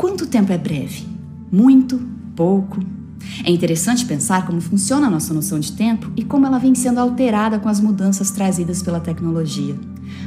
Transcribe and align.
Quanto 0.00 0.26
tempo 0.26 0.50
é 0.50 0.56
breve? 0.56 1.06
Muito? 1.52 2.00
Pouco? 2.34 2.82
É 3.44 3.50
interessante 3.50 4.06
pensar 4.06 4.46
como 4.46 4.58
funciona 4.58 5.06
a 5.06 5.10
nossa 5.10 5.34
noção 5.34 5.60
de 5.60 5.72
tempo 5.72 6.10
e 6.16 6.24
como 6.24 6.46
ela 6.46 6.56
vem 6.56 6.74
sendo 6.74 6.98
alterada 6.98 7.58
com 7.58 7.68
as 7.68 7.80
mudanças 7.80 8.30
trazidas 8.30 8.82
pela 8.82 8.98
tecnologia. 8.98 9.76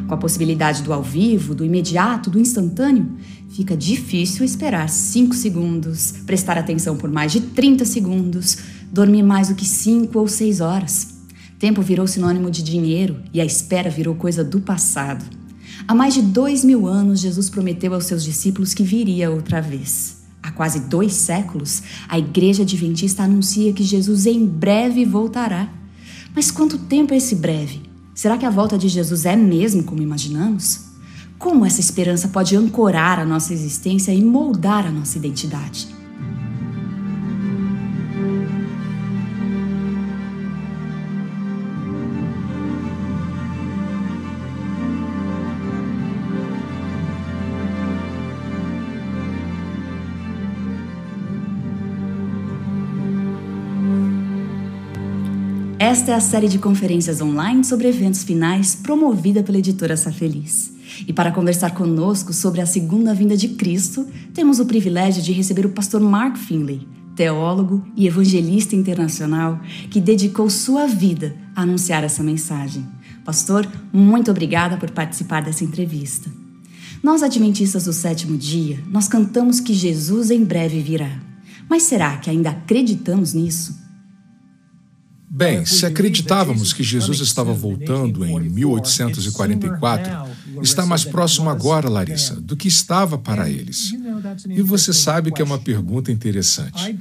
Com 0.07 0.13
a 0.13 0.17
possibilidade 0.17 0.83
do 0.83 0.93
ao 0.93 1.01
vivo, 1.01 1.55
do 1.55 1.65
imediato, 1.65 2.29
do 2.29 2.39
instantâneo, 2.39 3.13
fica 3.49 3.75
difícil 3.75 4.45
esperar 4.45 4.87
5 4.87 5.33
segundos, 5.33 6.13
prestar 6.23 6.55
atenção 6.55 6.95
por 6.95 7.09
mais 7.09 7.31
de 7.31 7.41
30 7.41 7.83
segundos, 7.83 8.59
dormir 8.91 9.23
mais 9.23 9.49
do 9.49 9.55
que 9.55 9.65
5 9.65 10.19
ou 10.19 10.27
6 10.27 10.61
horas. 10.61 11.15
Tempo 11.57 11.81
virou 11.81 12.05
sinônimo 12.05 12.51
de 12.51 12.61
dinheiro 12.61 13.23
e 13.33 13.41
a 13.41 13.45
espera 13.45 13.89
virou 13.89 14.13
coisa 14.13 14.43
do 14.43 14.61
passado. 14.61 15.25
Há 15.85 15.93
mais 15.93 16.13
de 16.13 16.21
dois 16.21 16.63
mil 16.63 16.87
anos, 16.87 17.19
Jesus 17.19 17.49
prometeu 17.49 17.93
aos 17.93 18.05
seus 18.05 18.23
discípulos 18.23 18.73
que 18.73 18.83
viria 18.83 19.29
outra 19.29 19.61
vez. 19.61 20.23
Há 20.41 20.51
quase 20.51 20.81
dois 20.81 21.13
séculos, 21.13 21.83
a 22.07 22.17
Igreja 22.17 22.63
Adventista 22.63 23.23
anuncia 23.23 23.73
que 23.73 23.83
Jesus 23.83 24.25
em 24.25 24.45
breve 24.45 25.05
voltará. 25.05 25.69
Mas 26.35 26.51
quanto 26.51 26.77
tempo 26.77 27.13
é 27.13 27.17
esse 27.17 27.35
breve? 27.35 27.81
Será 28.15 28.37
que 28.37 28.45
a 28.45 28.49
volta 28.49 28.77
de 28.77 28.87
Jesus 28.87 29.25
é 29.25 29.35
mesmo 29.35 29.83
como 29.83 30.01
imaginamos? 30.01 30.85
Como 31.37 31.65
essa 31.65 31.81
esperança 31.81 32.29
pode 32.29 32.55
ancorar 32.55 33.19
a 33.19 33.25
nossa 33.25 33.53
existência 33.53 34.13
e 34.13 34.23
moldar 34.23 34.85
a 34.87 34.91
nossa 34.91 35.17
identidade? 35.17 35.87
Esta 56.03 56.11
é 56.11 56.15
a 56.15 56.19
série 56.19 56.49
de 56.49 56.59
conferências 56.59 57.21
online 57.21 57.63
sobre 57.63 57.87
eventos 57.87 58.25
finais 58.25 58.75
promovida 58.75 59.41
pela 59.41 59.57
editora 59.57 59.95
Safeliz. 59.95 60.73
E 61.07 61.13
para 61.13 61.31
conversar 61.31 61.73
conosco 61.73 62.33
sobre 62.33 62.59
a 62.59 62.65
segunda 62.65 63.13
vinda 63.13 63.37
de 63.37 63.47
Cristo, 63.47 64.05
temos 64.33 64.59
o 64.59 64.65
privilégio 64.65 65.23
de 65.23 65.31
receber 65.31 65.65
o 65.65 65.69
pastor 65.69 66.01
Mark 66.01 66.35
Finley, 66.35 66.85
teólogo 67.15 67.87
e 67.95 68.05
evangelista 68.05 68.75
internacional 68.75 69.61
que 69.89 70.01
dedicou 70.01 70.49
sua 70.49 70.87
vida 70.87 71.37
a 71.55 71.61
anunciar 71.61 72.03
essa 72.03 72.21
mensagem. 72.21 72.85
Pastor, 73.23 73.65
muito 73.93 74.29
obrigada 74.29 74.75
por 74.75 74.91
participar 74.91 75.41
dessa 75.41 75.63
entrevista. 75.63 76.29
Nós, 77.01 77.23
adventistas 77.23 77.85
do 77.85 77.93
sétimo 77.93 78.37
dia, 78.37 78.77
nós 78.89 79.07
cantamos 79.07 79.61
que 79.61 79.73
Jesus 79.73 80.31
em 80.31 80.43
breve 80.43 80.81
virá. 80.81 81.21
Mas 81.69 81.83
será 81.83 82.17
que 82.17 82.29
ainda 82.29 82.49
acreditamos 82.49 83.33
nisso? 83.33 83.82
Bem, 85.35 85.65
se 85.65 85.83
acreditávamos 85.83 86.73
que 86.73 86.83
Jesus 86.83 87.19
estava 87.19 87.55
voltando 87.55 88.23
em 88.23 88.39
1844, 88.47 90.29
está 90.61 90.85
mais 90.85 91.03
próximo 91.03 91.49
agora, 91.49 91.89
Larissa, 91.89 92.39
do 92.39 92.55
que 92.55 92.67
estava 92.67 93.17
para 93.17 93.49
eles. 93.49 93.95
E 94.47 94.61
você 94.61 94.93
sabe 94.93 95.31
que 95.31 95.41
é 95.41 95.45
uma 95.45 95.57
pergunta 95.57 96.11
interessante. 96.11 96.95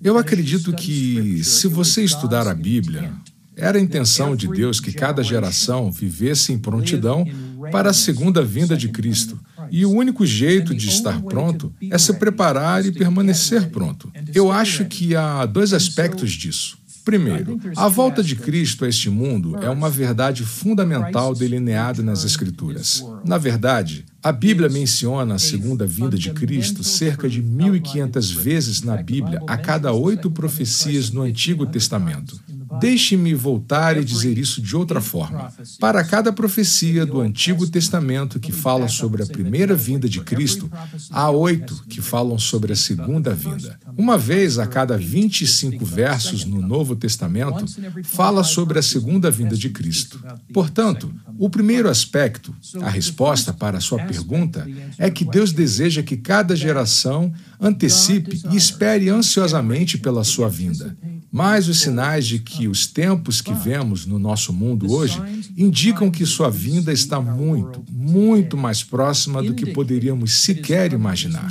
Eu 0.00 0.16
acredito 0.16 0.72
que, 0.72 1.42
se 1.42 1.66
você 1.66 2.04
estudar 2.04 2.46
a 2.46 2.54
Bíblia, 2.54 3.12
era 3.56 3.78
a 3.78 3.82
intenção 3.82 4.36
de 4.36 4.46
Deus 4.46 4.78
que 4.78 4.92
cada 4.92 5.20
geração 5.20 5.90
vivesse 5.90 6.52
em 6.52 6.58
prontidão 6.58 7.26
para 7.72 7.90
a 7.90 7.94
segunda 7.94 8.44
vinda 8.44 8.76
de 8.76 8.90
Cristo. 8.90 9.36
E 9.72 9.84
o 9.84 9.90
único 9.90 10.24
jeito 10.24 10.72
de 10.72 10.88
estar 10.88 11.20
pronto 11.22 11.74
é 11.90 11.98
se 11.98 12.12
preparar 12.14 12.86
e 12.86 12.92
permanecer 12.92 13.70
pronto. 13.70 14.10
Eu 14.32 14.52
acho 14.52 14.84
que 14.84 15.16
há 15.16 15.44
dois 15.46 15.72
aspectos 15.72 16.30
disso. 16.30 16.78
Primeiro, 17.04 17.58
a 17.76 17.88
volta 17.88 18.22
de 18.22 18.36
Cristo 18.36 18.84
a 18.84 18.88
este 18.88 19.08
mundo 19.08 19.56
é 19.58 19.70
uma 19.70 19.88
verdade 19.88 20.44
fundamental 20.44 21.34
delineada 21.34 22.02
nas 22.02 22.24
Escrituras. 22.24 23.04
Na 23.24 23.38
verdade, 23.38 24.04
a 24.22 24.30
Bíblia 24.30 24.68
menciona 24.68 25.34
a 25.34 25.38
segunda 25.38 25.86
vinda 25.86 26.16
de 26.16 26.30
Cristo 26.32 26.84
cerca 26.84 27.28
de 27.28 27.42
1.500 27.42 28.34
vezes 28.34 28.82
na 28.82 28.96
Bíblia, 28.96 29.40
a 29.46 29.56
cada 29.56 29.92
oito 29.92 30.30
profecias 30.30 31.10
no 31.10 31.22
Antigo 31.22 31.66
Testamento. 31.66 32.38
Deixe-me 32.78 33.34
voltar 33.34 33.96
e 33.96 34.04
dizer 34.04 34.38
isso 34.38 34.62
de 34.62 34.76
outra 34.76 35.00
forma. 35.00 35.52
Para 35.78 36.04
cada 36.04 36.32
profecia 36.32 37.04
do 37.04 37.20
Antigo 37.20 37.66
Testamento 37.66 38.38
que 38.38 38.52
fala 38.52 38.86
sobre 38.88 39.22
a 39.22 39.26
primeira 39.26 39.74
vinda 39.74 40.08
de 40.08 40.20
Cristo, 40.20 40.70
há 41.10 41.30
oito 41.30 41.82
que 41.88 42.00
falam 42.00 42.38
sobre 42.38 42.72
a 42.72 42.76
segunda 42.76 43.34
vinda. 43.34 43.78
Uma 43.96 44.16
vez 44.16 44.58
a 44.58 44.66
cada 44.66 44.96
25 44.96 45.84
versos 45.84 46.44
no 46.44 46.60
Novo 46.60 46.94
Testamento 46.94 47.64
fala 48.04 48.44
sobre 48.44 48.78
a 48.78 48.82
segunda 48.82 49.30
vinda 49.30 49.56
de 49.56 49.70
Cristo. 49.70 50.22
Portanto, 50.52 51.12
o 51.38 51.50
primeiro 51.50 51.88
aspecto, 51.88 52.54
a 52.82 52.88
resposta 52.88 53.52
para 53.52 53.78
a 53.78 53.80
sua 53.80 53.98
pergunta, 54.04 54.66
é 54.98 55.10
que 55.10 55.24
Deus 55.24 55.52
deseja 55.52 56.02
que 56.02 56.16
cada 56.16 56.54
geração 56.54 57.32
antecipe 57.60 58.40
e 58.50 58.56
espere 58.56 59.08
ansiosamente 59.08 59.98
pela 59.98 60.24
sua 60.24 60.48
vinda. 60.48 60.96
Mas 61.32 61.68
os 61.68 61.80
sinais 61.80 62.26
de 62.26 62.40
que 62.40 62.66
os 62.66 62.86
tempos 62.86 63.40
que 63.40 63.52
vemos 63.52 64.04
no 64.04 64.18
nosso 64.18 64.52
mundo 64.52 64.92
hoje 64.92 65.20
indicam 65.56 66.10
que 66.10 66.26
sua 66.26 66.50
vinda 66.50 66.92
está 66.92 67.20
muito, 67.20 67.84
muito 67.88 68.56
mais 68.56 68.82
próxima 68.82 69.42
do 69.42 69.54
que 69.54 69.66
poderíamos 69.66 70.40
sequer 70.40 70.92
imaginar. 70.92 71.50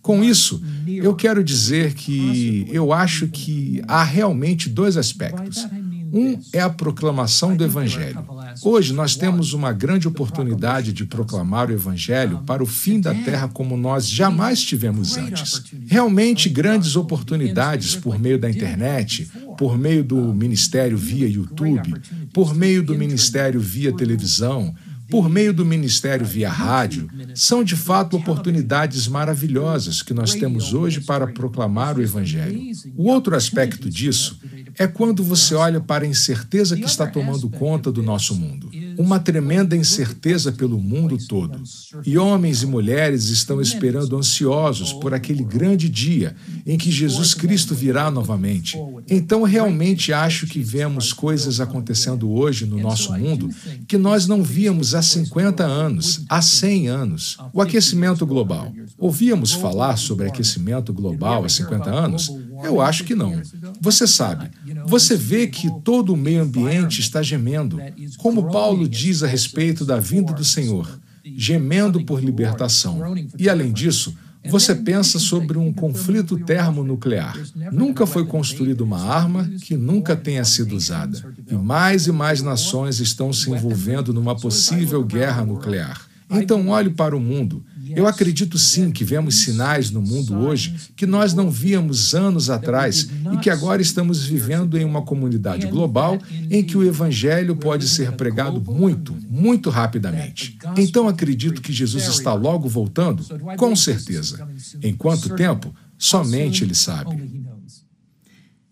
Com 0.00 0.24
isso, 0.24 0.62
eu 0.86 1.14
quero 1.14 1.44
dizer 1.44 1.94
que 1.94 2.66
eu 2.70 2.92
acho 2.92 3.28
que 3.28 3.82
há 3.86 4.02
realmente 4.02 4.68
dois 4.68 4.96
aspectos. 4.96 5.66
Um 6.12 6.40
é 6.52 6.60
a 6.60 6.70
proclamação 6.70 7.54
do 7.54 7.62
Evangelho. 7.62 8.24
Hoje 8.62 8.92
nós 8.92 9.16
temos 9.16 9.52
uma 9.52 9.72
grande 9.72 10.06
oportunidade 10.06 10.92
de 10.92 11.04
proclamar 11.04 11.70
o 11.70 11.72
Evangelho 11.72 12.42
para 12.46 12.62
o 12.62 12.66
fim 12.66 13.00
da 13.00 13.14
terra 13.14 13.48
como 13.48 13.76
nós 13.76 14.08
jamais 14.08 14.62
tivemos 14.62 15.16
antes. 15.16 15.62
Realmente 15.86 16.48
grandes 16.48 16.96
oportunidades 16.96 17.96
por 17.96 18.18
meio 18.18 18.38
da 18.38 18.50
internet, 18.50 19.30
por 19.56 19.78
meio 19.78 20.04
do 20.04 20.34
ministério 20.34 20.98
via 20.98 21.28
YouTube, 21.28 21.94
por 22.32 22.54
meio 22.54 22.82
do 22.82 22.94
ministério 22.94 23.60
via 23.60 23.94
televisão, 23.96 24.74
por 25.10 25.28
meio 25.28 25.52
do 25.52 25.64
ministério 25.66 26.24
via 26.24 26.48
rádio, 26.48 27.10
são 27.34 27.64
de 27.64 27.74
fato 27.74 28.16
oportunidades 28.16 29.08
maravilhosas 29.08 30.02
que 30.02 30.14
nós 30.14 30.34
temos 30.34 30.72
hoje 30.72 31.00
para 31.00 31.26
proclamar 31.26 31.98
o 31.98 32.02
Evangelho. 32.02 32.60
O 32.96 33.08
outro 33.08 33.34
aspecto 33.34 33.90
disso 33.90 34.38
é 34.80 34.86
quando 34.86 35.22
você 35.22 35.54
olha 35.54 35.78
para 35.78 36.06
a 36.06 36.08
incerteza 36.08 36.74
que 36.74 36.86
está 36.86 37.06
tomando 37.06 37.50
conta 37.50 37.92
do 37.92 38.02
nosso 38.02 38.34
mundo. 38.34 38.70
Uma 38.96 39.20
tremenda 39.20 39.76
incerteza 39.76 40.50
pelo 40.50 40.80
mundo 40.80 41.18
todo. 41.28 41.62
E 42.06 42.16
homens 42.16 42.62
e 42.62 42.66
mulheres 42.66 43.24
estão 43.24 43.60
esperando 43.60 44.16
ansiosos 44.16 44.94
por 44.94 45.12
aquele 45.12 45.44
grande 45.44 45.86
dia 45.86 46.34
em 46.66 46.78
que 46.78 46.90
Jesus 46.90 47.34
Cristo 47.34 47.74
virá 47.74 48.10
novamente. 48.10 48.78
Então, 49.06 49.42
realmente 49.42 50.14
acho 50.14 50.46
que 50.46 50.62
vemos 50.62 51.12
coisas 51.12 51.60
acontecendo 51.60 52.30
hoje 52.30 52.64
no 52.64 52.80
nosso 52.80 53.12
mundo 53.12 53.50
que 53.86 53.98
nós 53.98 54.26
não 54.26 54.42
víamos 54.42 54.94
há 54.94 55.02
50 55.02 55.62
anos, 55.62 56.24
há 56.26 56.40
100 56.40 56.88
anos. 56.88 57.36
O 57.52 57.60
aquecimento 57.60 58.24
global. 58.24 58.72
Ouvíamos 58.96 59.52
falar 59.52 59.98
sobre 59.98 60.26
aquecimento 60.26 60.90
global 60.90 61.44
há 61.44 61.48
50 61.50 61.90
anos? 61.90 62.32
Eu 62.62 62.80
acho 62.80 63.04
que 63.04 63.14
não. 63.14 63.40
Você 63.80 64.06
sabe, 64.06 64.50
você 64.86 65.16
vê 65.16 65.46
que 65.46 65.68
todo 65.82 66.12
o 66.12 66.16
meio 66.16 66.42
ambiente 66.42 67.00
está 67.00 67.22
gemendo, 67.22 67.78
como 68.18 68.50
Paulo 68.50 68.88
diz 68.88 69.22
a 69.22 69.26
respeito 69.26 69.84
da 69.84 69.98
vinda 69.98 70.32
do 70.32 70.44
Senhor, 70.44 71.00
gemendo 71.36 72.04
por 72.04 72.22
libertação. 72.22 73.00
E 73.38 73.48
além 73.48 73.72
disso, 73.72 74.14
você 74.48 74.74
pensa 74.74 75.18
sobre 75.18 75.58
um 75.58 75.72
conflito 75.72 76.38
termonuclear. 76.38 77.36
Nunca 77.72 78.06
foi 78.06 78.24
construída 78.24 78.82
uma 78.82 78.98
arma 78.98 79.48
que 79.62 79.76
nunca 79.76 80.16
tenha 80.16 80.44
sido 80.44 80.74
usada. 80.74 81.22
E 81.50 81.54
mais 81.54 82.06
e 82.06 82.12
mais 82.12 82.40
nações 82.40 83.00
estão 83.00 83.32
se 83.32 83.50
envolvendo 83.50 84.14
numa 84.14 84.34
possível 84.34 85.04
guerra 85.04 85.44
nuclear. 85.44 86.08
Então, 86.30 86.68
olhe 86.68 86.90
para 86.90 87.16
o 87.16 87.20
mundo 87.20 87.62
eu 87.94 88.06
acredito 88.06 88.58
sim 88.58 88.90
que 88.90 89.04
vemos 89.04 89.40
sinais 89.40 89.90
no 89.90 90.00
mundo 90.00 90.36
hoje 90.38 90.74
que 90.96 91.06
nós 91.06 91.34
não 91.34 91.50
víamos 91.50 92.14
anos 92.14 92.50
atrás 92.50 93.08
e 93.32 93.36
que 93.38 93.50
agora 93.50 93.82
estamos 93.82 94.24
vivendo 94.24 94.78
em 94.78 94.84
uma 94.84 95.02
comunidade 95.02 95.66
global 95.66 96.18
em 96.50 96.62
que 96.62 96.76
o 96.76 96.84
Evangelho 96.84 97.56
pode 97.56 97.88
ser 97.88 98.12
pregado 98.12 98.60
muito, 98.60 99.16
muito 99.28 99.70
rapidamente. 99.70 100.58
Então 100.76 101.08
acredito 101.08 101.62
que 101.62 101.72
Jesus 101.72 102.06
está 102.06 102.34
logo 102.34 102.68
voltando? 102.68 103.24
Com 103.56 103.74
certeza. 103.74 104.48
Em 104.82 104.94
quanto 104.94 105.34
tempo? 105.34 105.74
Somente 105.98 106.64
Ele 106.64 106.74
sabe. 106.74 107.40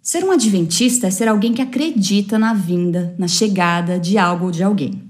Ser 0.02 0.24
um 0.24 0.30
adventista 0.30 1.06
é 1.06 1.10
ser 1.10 1.28
alguém 1.28 1.52
que 1.52 1.60
acredita 1.60 2.38
na 2.38 2.54
vinda, 2.54 3.14
na 3.18 3.28
chegada 3.28 4.00
de 4.00 4.16
algo 4.16 4.46
ou 4.46 4.50
de 4.50 4.62
alguém. 4.62 5.07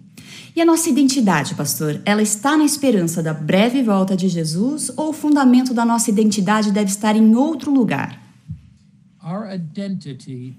E 0.59 0.61
a 0.61 0.65
nossa 0.65 0.91
identidade, 0.91 1.55
pastor, 1.55 2.01
ela 2.05 2.21
está 2.21 2.57
na 2.57 2.65
esperança 2.65 3.23
da 3.23 3.33
breve 3.33 3.81
volta 3.81 4.17
de 4.17 4.27
Jesus 4.27 4.91
ou 4.97 5.11
o 5.11 5.13
fundamento 5.13 5.73
da 5.73 5.85
nossa 5.85 6.11
identidade 6.11 6.73
deve 6.73 6.91
estar 6.91 7.15
em 7.15 7.37
outro 7.37 7.71
lugar? 7.73 8.28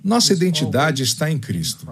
Nossa 0.04 0.34
identidade 0.34 1.02
está 1.04 1.32
em 1.32 1.40
Cristo. 1.40 1.88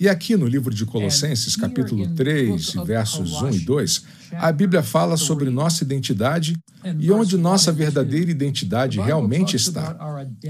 E 0.00 0.08
aqui 0.08 0.36
no 0.36 0.46
livro 0.46 0.72
de 0.72 0.84
Colossenses, 0.84 1.56
capítulo 1.56 2.06
3, 2.14 2.74
versos 2.84 3.42
1 3.42 3.50
e 3.50 3.58
2, 3.60 4.04
a 4.32 4.52
Bíblia 4.52 4.82
fala 4.82 5.16
sobre 5.16 5.50
nossa 5.50 5.82
identidade 5.82 6.56
e 7.00 7.10
onde 7.10 7.36
nossa 7.36 7.72
verdadeira 7.72 8.30
identidade 8.30 9.00
realmente 9.00 9.56
está. 9.56 9.96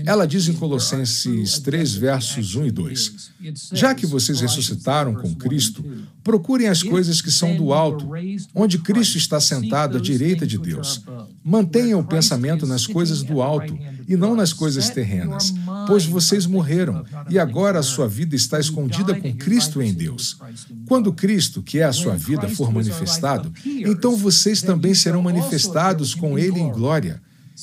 Ela 0.05 0.27
diz 0.27 0.49
em 0.49 0.53
Colossenses 0.53 1.59
3, 1.61 1.95
versos 1.95 2.55
1 2.55 2.67
e 2.67 2.71
2: 2.71 3.31
Já 3.73 3.95
que 3.95 4.07
vocês 4.07 4.41
ressuscitaram 4.41 5.15
com 5.15 5.35
Cristo, 5.35 5.85
procurem 6.23 6.69
as 6.69 6.83
coisas 6.83 7.23
que 7.23 7.31
são 7.31 7.57
do 7.57 7.73
alto, 7.73 8.11
onde 8.55 8.79
Cristo 8.79 9.17
está 9.17 9.41
sentado 9.41 9.97
à 9.97 10.01
direita 10.01 10.47
de 10.47 10.59
Deus. 10.59 11.03
Mantenham 11.43 12.01
o 12.01 12.05
pensamento 12.05 12.67
nas 12.67 12.87
coisas 12.87 13.23
do 13.23 13.41
alto 13.41 13.79
e 14.09 14.17
não 14.17 14.35
nas 14.35 14.55
coisas 14.55 14.89
terrenas, 14.89 15.53
pois 15.87 16.07
vocês 16.07 16.47
morreram 16.47 17.05
e 17.29 17.39
agora 17.39 17.79
a 17.79 17.83
sua 17.83 18.09
vida 18.09 18.35
está 18.35 18.59
escondida 18.59 19.15
com 19.15 19.35
Cristo 19.35 19.83
em 19.83 19.93
Deus. 19.93 20.39
Quando 20.87 21.13
Cristo, 21.13 21.63
que 21.63 21.79
é 21.79 21.85
a 21.85 21.93
sua 21.93 22.17
vida, 22.17 22.49
for 22.49 22.73
manifestado, 22.73 23.53
então 23.65 24.17
vocês 24.17 24.63
também 24.63 24.95
serão 24.95 25.21
manifestados 25.21 26.15
com 26.15 26.39
Ele 26.39 26.59
em 26.59 26.73
glória. 26.73 27.21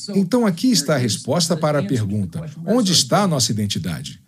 Então 0.10 0.46
aqui 0.46 0.70
está 0.70 0.96
a 0.96 1.00
resposta 1.00 1.58
para 1.58 1.80
a 1.80 1.84
pergunta: 1.84 2.46
onde 2.66 2.92
está 2.92 3.24
a 3.24 3.28
nossa 3.28 3.52
identidade? 3.52 4.22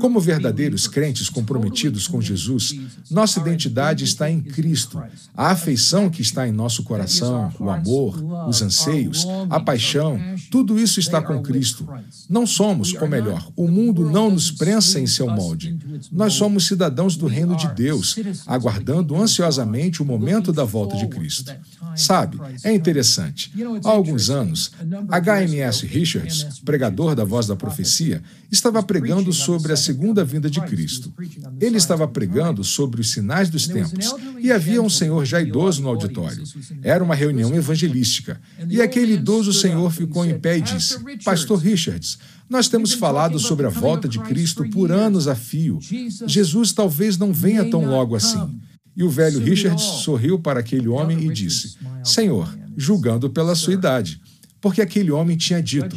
Como 0.00 0.20
verdadeiros 0.20 0.86
crentes 0.86 1.30
comprometidos 1.30 2.06
com 2.06 2.20
Jesus, 2.20 2.74
nossa 3.10 3.40
identidade 3.40 4.04
está 4.04 4.30
em 4.30 4.40
Cristo. 4.40 5.02
A 5.34 5.50
afeição 5.50 6.10
que 6.10 6.20
está 6.20 6.46
em 6.46 6.52
nosso 6.52 6.82
coração, 6.82 7.52
o 7.58 7.70
amor, 7.70 8.22
os 8.48 8.60
anseios, 8.60 9.26
a 9.48 9.58
paixão, 9.58 10.20
tudo 10.50 10.78
isso 10.78 11.00
está 11.00 11.22
com 11.22 11.42
Cristo. 11.42 11.88
Não 12.28 12.46
somos, 12.46 12.94
ou 12.94 13.08
melhor, 13.08 13.50
o 13.56 13.66
mundo 13.66 14.08
não 14.08 14.30
nos 14.30 14.50
prensa 14.50 15.00
em 15.00 15.06
seu 15.06 15.28
molde. 15.28 15.78
Nós 16.12 16.34
somos 16.34 16.66
cidadãos 16.66 17.16
do 17.16 17.26
reino 17.26 17.56
de 17.56 17.68
Deus, 17.74 18.16
aguardando 18.46 19.16
ansiosamente 19.16 20.02
o 20.02 20.04
momento 20.04 20.52
da 20.52 20.64
volta 20.64 20.96
de 20.96 21.08
Cristo. 21.08 21.52
Sabe, 21.96 22.38
é 22.62 22.72
interessante. 22.72 23.52
Há 23.84 23.90
alguns 23.90 24.30
anos, 24.30 24.72
H.M.S. 25.08 25.86
Richards, 25.86 26.60
pregador 26.64 27.14
da 27.14 27.24
Voz 27.24 27.46
da 27.46 27.56
Profecia, 27.56 28.22
estava 28.50 28.82
pregando 28.82 29.32
sobre 29.32 29.72
a 29.72 29.76
segunda 29.76 30.24
vinda 30.24 30.50
de 30.50 30.60
Cristo. 30.62 31.12
Ele 31.60 31.76
estava 31.76 32.06
pregando 32.06 32.62
sobre 32.64 33.00
os 33.00 33.10
sinais 33.10 33.48
dos 33.48 33.66
tempos 33.66 34.14
e 34.38 34.50
havia 34.50 34.82
um 34.82 34.90
senhor 34.90 35.24
já 35.24 35.40
idoso 35.40 35.82
no 35.82 35.88
auditório. 35.88 36.42
Era 36.82 37.02
uma 37.02 37.14
reunião 37.14 37.54
evangelística. 37.54 38.40
E 38.68 38.80
aquele 38.80 39.14
idoso 39.14 39.52
senhor 39.52 39.90
ficou 39.90 40.24
em 40.24 40.38
pé 40.38 40.58
e 40.58 40.62
disse: 40.62 40.98
Pastor 41.24 41.58
Richards, 41.58 42.18
nós 42.48 42.68
temos 42.68 42.92
falado 42.92 43.38
sobre 43.38 43.66
a 43.66 43.70
volta 43.70 44.08
de 44.08 44.18
Cristo 44.18 44.68
por 44.70 44.90
anos 44.90 45.28
a 45.28 45.34
fio. 45.34 45.78
Jesus 46.26 46.72
talvez 46.72 47.16
não 47.16 47.32
venha 47.32 47.70
tão 47.70 47.84
logo 47.84 48.16
assim. 48.16 48.60
E 48.96 49.02
o 49.02 49.10
velho 49.10 49.40
Richards 49.40 49.82
sorriu 49.82 50.38
para 50.38 50.60
aquele 50.60 50.88
homem 50.88 51.26
e 51.26 51.32
disse: 51.32 51.76
Senhor, 52.04 52.52
julgando 52.76 53.30
pela 53.30 53.54
sua 53.54 53.74
idade 53.74 54.20
porque 54.60 54.82
aquele 54.82 55.10
homem 55.10 55.36
tinha 55.36 55.62
dito: 55.62 55.96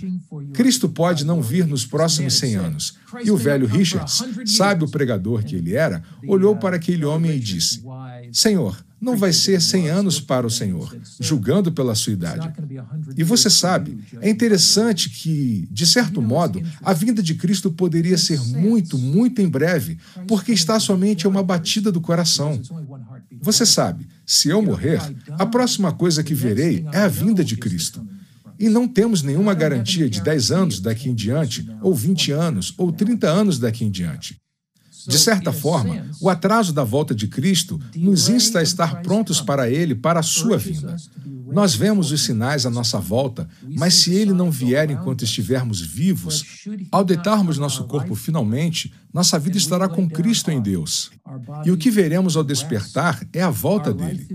Cristo 0.53 0.87
pode 0.87 1.25
não 1.25 1.41
vir 1.41 1.67
nos 1.67 1.85
próximos 1.85 2.35
100 2.35 2.55
anos. 2.55 2.97
E 3.23 3.29
o 3.29 3.37
velho 3.37 3.67
Richards, 3.67 4.23
sábio 4.45 4.87
pregador 4.87 5.43
que 5.43 5.55
ele 5.55 5.75
era, 5.75 6.01
olhou 6.27 6.55
para 6.55 6.77
aquele 6.77 7.03
homem 7.03 7.35
e 7.35 7.39
disse: 7.39 7.83
Senhor, 8.31 8.83
não 9.03 9.17
vai 9.17 9.33
ser 9.33 9.61
100 9.61 9.89
anos 9.89 10.21
para 10.21 10.47
o 10.47 10.49
Senhor, 10.49 10.95
julgando 11.19 11.73
pela 11.73 11.93
sua 11.93 12.13
idade. 12.13 12.49
E 13.17 13.23
você 13.23 13.49
sabe, 13.49 13.97
é 14.21 14.29
interessante 14.29 15.09
que, 15.09 15.67
de 15.69 15.85
certo 15.85 16.21
modo, 16.21 16.61
a 16.81 16.93
vinda 16.93 17.21
de 17.21 17.35
Cristo 17.35 17.69
poderia 17.69 18.17
ser 18.17 18.39
muito, 18.39 18.97
muito 18.97 19.41
em 19.41 19.49
breve, 19.49 19.97
porque 20.25 20.53
está 20.53 20.79
somente 20.79 21.25
a 21.25 21.29
uma 21.29 21.43
batida 21.43 21.91
do 21.91 21.99
coração. 21.99 22.61
Você 23.41 23.65
sabe, 23.65 24.07
se 24.25 24.47
eu 24.47 24.61
morrer, 24.61 25.01
a 25.31 25.45
próxima 25.45 25.91
coisa 25.91 26.23
que 26.23 26.33
verei 26.33 26.85
é 26.93 26.99
a 26.99 27.09
vinda 27.09 27.43
de 27.43 27.57
Cristo. 27.57 28.07
E 28.57 28.69
não 28.69 28.87
temos 28.87 29.21
nenhuma 29.21 29.53
garantia 29.53 30.09
de 30.09 30.21
10 30.21 30.51
anos 30.51 30.79
daqui 30.79 31.09
em 31.09 31.15
diante, 31.15 31.69
ou 31.81 31.93
20 31.93 32.31
anos, 32.31 32.73
ou 32.77 32.89
30 32.89 33.27
anos 33.27 33.59
daqui 33.59 33.83
em 33.83 33.91
diante. 33.91 34.37
De 35.07 35.19
certa 35.19 35.51
forma, 35.51 36.05
o 36.21 36.29
atraso 36.29 36.71
da 36.71 36.83
volta 36.83 37.13
de 37.13 37.27
Cristo 37.27 37.79
nos 37.95 38.29
insta 38.29 38.59
a 38.59 38.63
estar 38.63 39.01
prontos 39.01 39.41
para 39.41 39.69
Ele, 39.69 39.95
para 39.95 40.19
a 40.19 40.23
sua 40.23 40.57
vinda. 40.57 40.95
Nós 41.53 41.75
vemos 41.75 42.11
os 42.11 42.21
sinais 42.21 42.65
à 42.65 42.69
nossa 42.69 42.99
volta, 42.99 43.47
mas 43.77 43.93
se 43.95 44.13
ele 44.13 44.33
não 44.33 44.49
vier 44.49 44.89
enquanto 44.89 45.23
estivermos 45.23 45.79
vivos, 45.81 46.65
ao 46.91 47.03
deitarmos 47.03 47.57
nosso 47.57 47.85
corpo 47.85 48.15
finalmente, 48.15 48.91
nossa 49.13 49.37
vida 49.37 49.57
estará 49.57 49.87
com 49.87 50.09
Cristo 50.09 50.49
em 50.49 50.59
Deus. 50.59 51.11
E 51.63 51.71
o 51.71 51.77
que 51.77 51.91
veremos 51.91 52.35
ao 52.35 52.43
despertar 52.43 53.23
é 53.31 53.43
a 53.43 53.51
volta 53.51 53.93
dele. 53.93 54.27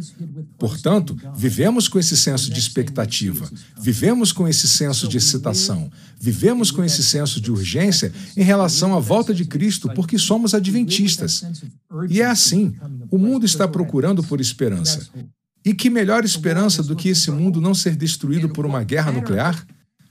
Portanto, 0.56 1.16
vivemos 1.34 1.88
com 1.88 1.98
esse 1.98 2.16
senso 2.16 2.50
de 2.52 2.60
expectativa, 2.60 3.50
vivemos 3.80 4.30
com 4.30 4.46
esse 4.46 4.68
senso 4.68 5.08
de 5.08 5.16
excitação, 5.16 5.90
vivemos 6.20 6.70
com 6.70 6.84
esse 6.84 7.02
senso 7.02 7.40
de 7.40 7.50
urgência 7.50 8.12
em 8.36 8.42
relação 8.42 8.94
à 8.94 9.00
volta 9.00 9.34
de 9.34 9.44
Cristo, 9.44 9.90
porque 9.94 10.16
somos 10.16 10.54
adventistas. 10.54 11.44
E 12.08 12.20
é 12.20 12.26
assim: 12.26 12.74
o 13.10 13.18
mundo 13.18 13.44
está 13.44 13.66
procurando 13.66 14.22
por 14.22 14.40
esperança. 14.40 15.08
E 15.64 15.74
que 15.74 15.90
melhor 15.90 16.24
esperança 16.24 16.82
do 16.82 16.96
que 16.96 17.08
esse 17.08 17.30
mundo 17.30 17.60
não 17.60 17.74
ser 17.74 17.96
destruído 17.96 18.48
por 18.48 18.64
uma 18.64 18.82
guerra 18.82 19.12
nuclear? 19.12 19.66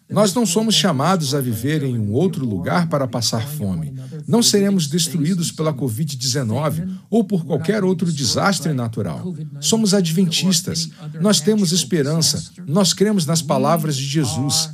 Nós 0.09 0.33
não 0.33 0.45
somos 0.45 0.73
chamados 0.73 1.35
a 1.35 1.41
viver 1.41 1.83
em 1.83 1.97
um 1.97 2.13
outro 2.13 2.45
lugar 2.45 2.87
para 2.87 3.07
passar 3.07 3.45
fome. 3.45 3.93
Não 4.25 4.41
seremos 4.41 4.87
destruídos 4.87 5.51
pela 5.51 5.73
Covid-19 5.73 6.87
ou 7.09 7.25
por 7.25 7.45
qualquer 7.45 7.83
outro 7.83 8.11
desastre 8.11 8.71
natural. 8.73 9.35
Somos 9.59 9.93
adventistas. 9.93 10.89
Nós 11.19 11.41
temos 11.41 11.73
esperança. 11.73 12.51
Nós 12.65 12.93
cremos 12.93 13.25
nas 13.25 13.41
palavras 13.41 13.97
de 13.97 14.05
Jesus. 14.05 14.69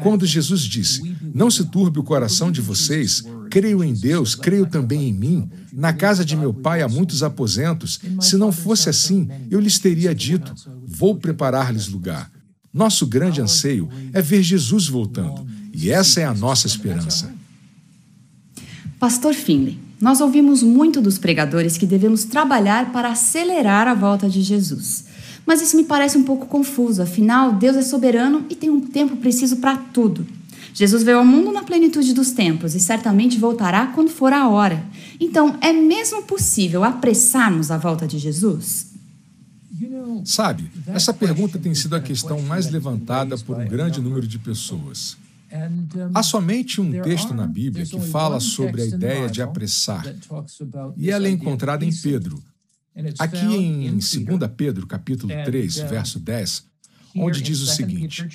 Quando 0.00 0.24
Jesus 0.24 0.62
disse: 0.62 1.16
Não 1.34 1.50
se 1.50 1.66
turbe 1.66 1.98
o 1.98 2.02
coração 2.02 2.50
de 2.50 2.60
vocês, 2.60 3.22
creio 3.50 3.84
em 3.84 3.92
Deus, 3.92 4.34
creio 4.34 4.66
também 4.66 5.08
em 5.08 5.12
mim. 5.12 5.50
Na 5.72 5.92
casa 5.92 6.24
de 6.24 6.36
meu 6.36 6.54
pai 6.54 6.80
há 6.80 6.88
muitos 6.88 7.22
aposentos. 7.22 8.00
Se 8.20 8.36
não 8.36 8.50
fosse 8.50 8.88
assim, 8.88 9.28
eu 9.50 9.60
lhes 9.60 9.78
teria 9.78 10.14
dito: 10.14 10.54
Vou 10.86 11.16
preparar-lhes 11.16 11.88
lugar. 11.88 12.30
Nosso 12.72 13.06
grande 13.06 13.40
anseio 13.40 13.90
é 14.14 14.22
ver 14.22 14.42
Jesus 14.42 14.88
voltando, 14.88 15.46
e 15.74 15.90
essa 15.90 16.20
é 16.20 16.24
a 16.24 16.32
nossa 16.32 16.66
esperança. 16.66 17.30
Pastor 18.98 19.34
Finley, 19.34 19.78
nós 20.00 20.22
ouvimos 20.22 20.62
muito 20.62 21.02
dos 21.02 21.18
pregadores 21.18 21.76
que 21.76 21.86
devemos 21.86 22.24
trabalhar 22.24 22.92
para 22.92 23.10
acelerar 23.10 23.86
a 23.86 23.94
volta 23.94 24.26
de 24.28 24.40
Jesus. 24.40 25.04
Mas 25.44 25.60
isso 25.60 25.76
me 25.76 25.84
parece 25.84 26.16
um 26.16 26.22
pouco 26.22 26.46
confuso, 26.46 27.02
afinal, 27.02 27.52
Deus 27.52 27.76
é 27.76 27.82
soberano 27.82 28.46
e 28.48 28.54
tem 28.54 28.70
um 28.70 28.80
tempo 28.80 29.16
preciso 29.16 29.56
para 29.56 29.76
tudo. 29.76 30.26
Jesus 30.74 31.02
veio 31.02 31.18
ao 31.18 31.24
mundo 31.24 31.52
na 31.52 31.62
plenitude 31.62 32.14
dos 32.14 32.32
tempos 32.32 32.74
e 32.74 32.80
certamente 32.80 33.38
voltará 33.38 33.88
quando 33.88 34.08
for 34.08 34.32
a 34.32 34.48
hora. 34.48 34.82
Então, 35.20 35.58
é 35.60 35.72
mesmo 35.72 36.22
possível 36.22 36.82
apressarmos 36.82 37.70
a 37.70 37.76
volta 37.76 38.06
de 38.06 38.18
Jesus? 38.18 38.92
Sabe, 40.24 40.70
essa 40.86 41.12
pergunta 41.12 41.58
tem 41.58 41.74
sido 41.74 41.96
a 41.96 42.00
questão 42.00 42.40
mais 42.42 42.70
levantada 42.70 43.36
por 43.38 43.58
um 43.58 43.66
grande 43.66 44.00
número 44.00 44.26
de 44.26 44.38
pessoas. 44.38 45.16
Há 46.14 46.22
somente 46.22 46.80
um 46.80 47.02
texto 47.02 47.34
na 47.34 47.46
Bíblia 47.46 47.84
que 47.84 48.00
fala 48.00 48.40
sobre 48.40 48.82
a 48.82 48.86
ideia 48.86 49.28
de 49.28 49.42
apressar, 49.42 50.04
e 50.96 51.10
ela 51.10 51.26
é 51.26 51.30
encontrada 51.30 51.84
em 51.84 51.92
Pedro, 51.94 52.42
Aqui 53.18 53.56
em 53.56 53.90
2 53.92 54.22
Pedro, 54.56 54.86
capítulo 54.86 55.32
3, 55.44 55.76
verso 55.80 56.20
10, 56.20 56.66
onde 57.16 57.40
diz 57.40 57.60
o 57.60 57.66
seguinte: 57.66 58.26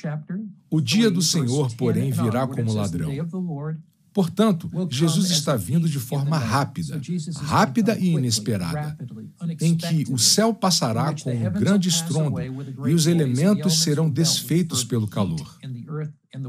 O 0.69 0.81
dia 0.81 1.11
do 1.11 1.21
Senhor, 1.21 1.73
porém, 1.75 2.11
virá 2.11 2.47
como 2.47 2.73
ladrão. 2.73 3.11
Portanto, 4.17 4.67
Jesus 4.89 5.29
está 5.29 5.55
vindo 5.55 5.87
de 5.87 5.99
forma 5.99 6.39
rápida, 6.39 6.99
rápida 7.35 7.95
e 7.99 8.13
inesperada, 8.13 8.97
em 9.61 9.75
que 9.75 10.05
o 10.09 10.17
céu 10.17 10.55
passará 10.55 11.13
com 11.13 11.31
um 11.31 11.51
grande 11.51 11.87
estrondo 11.87 12.41
e 12.87 12.95
os 12.95 13.05
elementos 13.05 13.83
serão 13.83 14.09
desfeitos 14.09 14.83
pelo 14.83 15.07
calor. 15.07 15.55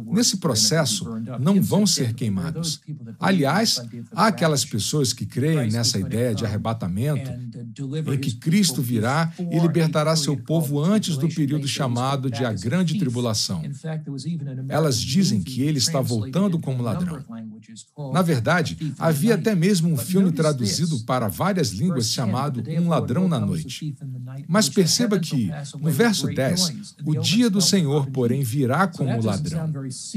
Nesse 0.06 0.38
processo, 0.38 1.06
não 1.38 1.62
vão 1.62 1.86
ser 1.86 2.14
queimados. 2.14 2.80
Aliás, 3.18 3.82
há 4.12 4.28
aquelas 4.28 4.64
pessoas 4.64 5.12
que 5.12 5.26
creem 5.26 5.70
nessa 5.70 5.98
ideia 5.98 6.34
de 6.34 6.46
arrebatamento 6.46 7.30
em 8.12 8.18
que 8.18 8.34
Cristo 8.34 8.82
virá 8.82 9.32
e 9.38 9.58
libertará 9.58 10.16
seu 10.16 10.36
povo 10.36 10.82
antes 10.82 11.16
do 11.16 11.28
período 11.28 11.66
chamado 11.68 12.30
de 12.30 12.44
a 12.44 12.52
Grande 12.52 12.98
Tribulação. 12.98 13.62
Elas 14.68 15.00
dizem 15.00 15.42
que 15.42 15.62
ele 15.62 15.78
está 15.78 16.00
voltando 16.00 16.58
como 16.58 16.82
ladrão. 16.82 17.22
Na 18.12 18.22
verdade, 18.22 18.94
havia 18.98 19.34
até 19.34 19.54
mesmo 19.54 19.88
um 19.88 19.96
filme 19.96 20.32
traduzido 20.32 21.00
para 21.00 21.28
várias 21.28 21.70
línguas 21.70 22.10
chamado 22.10 22.62
Um 22.68 22.88
Ladrão 22.88 23.28
na 23.28 23.38
Noite. 23.38 23.94
Mas 24.46 24.68
perceba 24.68 25.18
que, 25.18 25.50
no 25.80 25.90
verso 25.90 26.26
10, 26.26 26.96
o 27.04 27.14
dia 27.16 27.50
do 27.50 27.60
Senhor, 27.60 28.06
porém, 28.10 28.42
virá 28.42 28.86
como 28.86 29.22
ladrão. 29.22 29.72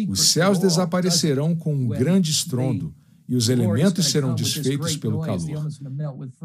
Os 0.08 0.30
céus 0.30 0.60
desaparecerão 0.60 1.56
com 1.56 1.74
um 1.74 1.88
grande 1.88 2.32
estrondo 2.32 2.94
e 3.32 3.36
os 3.36 3.48
elementos 3.48 4.08
serão 4.08 4.36
desfeitos 4.36 4.98
pelo 4.98 5.22
calor. 5.22 5.66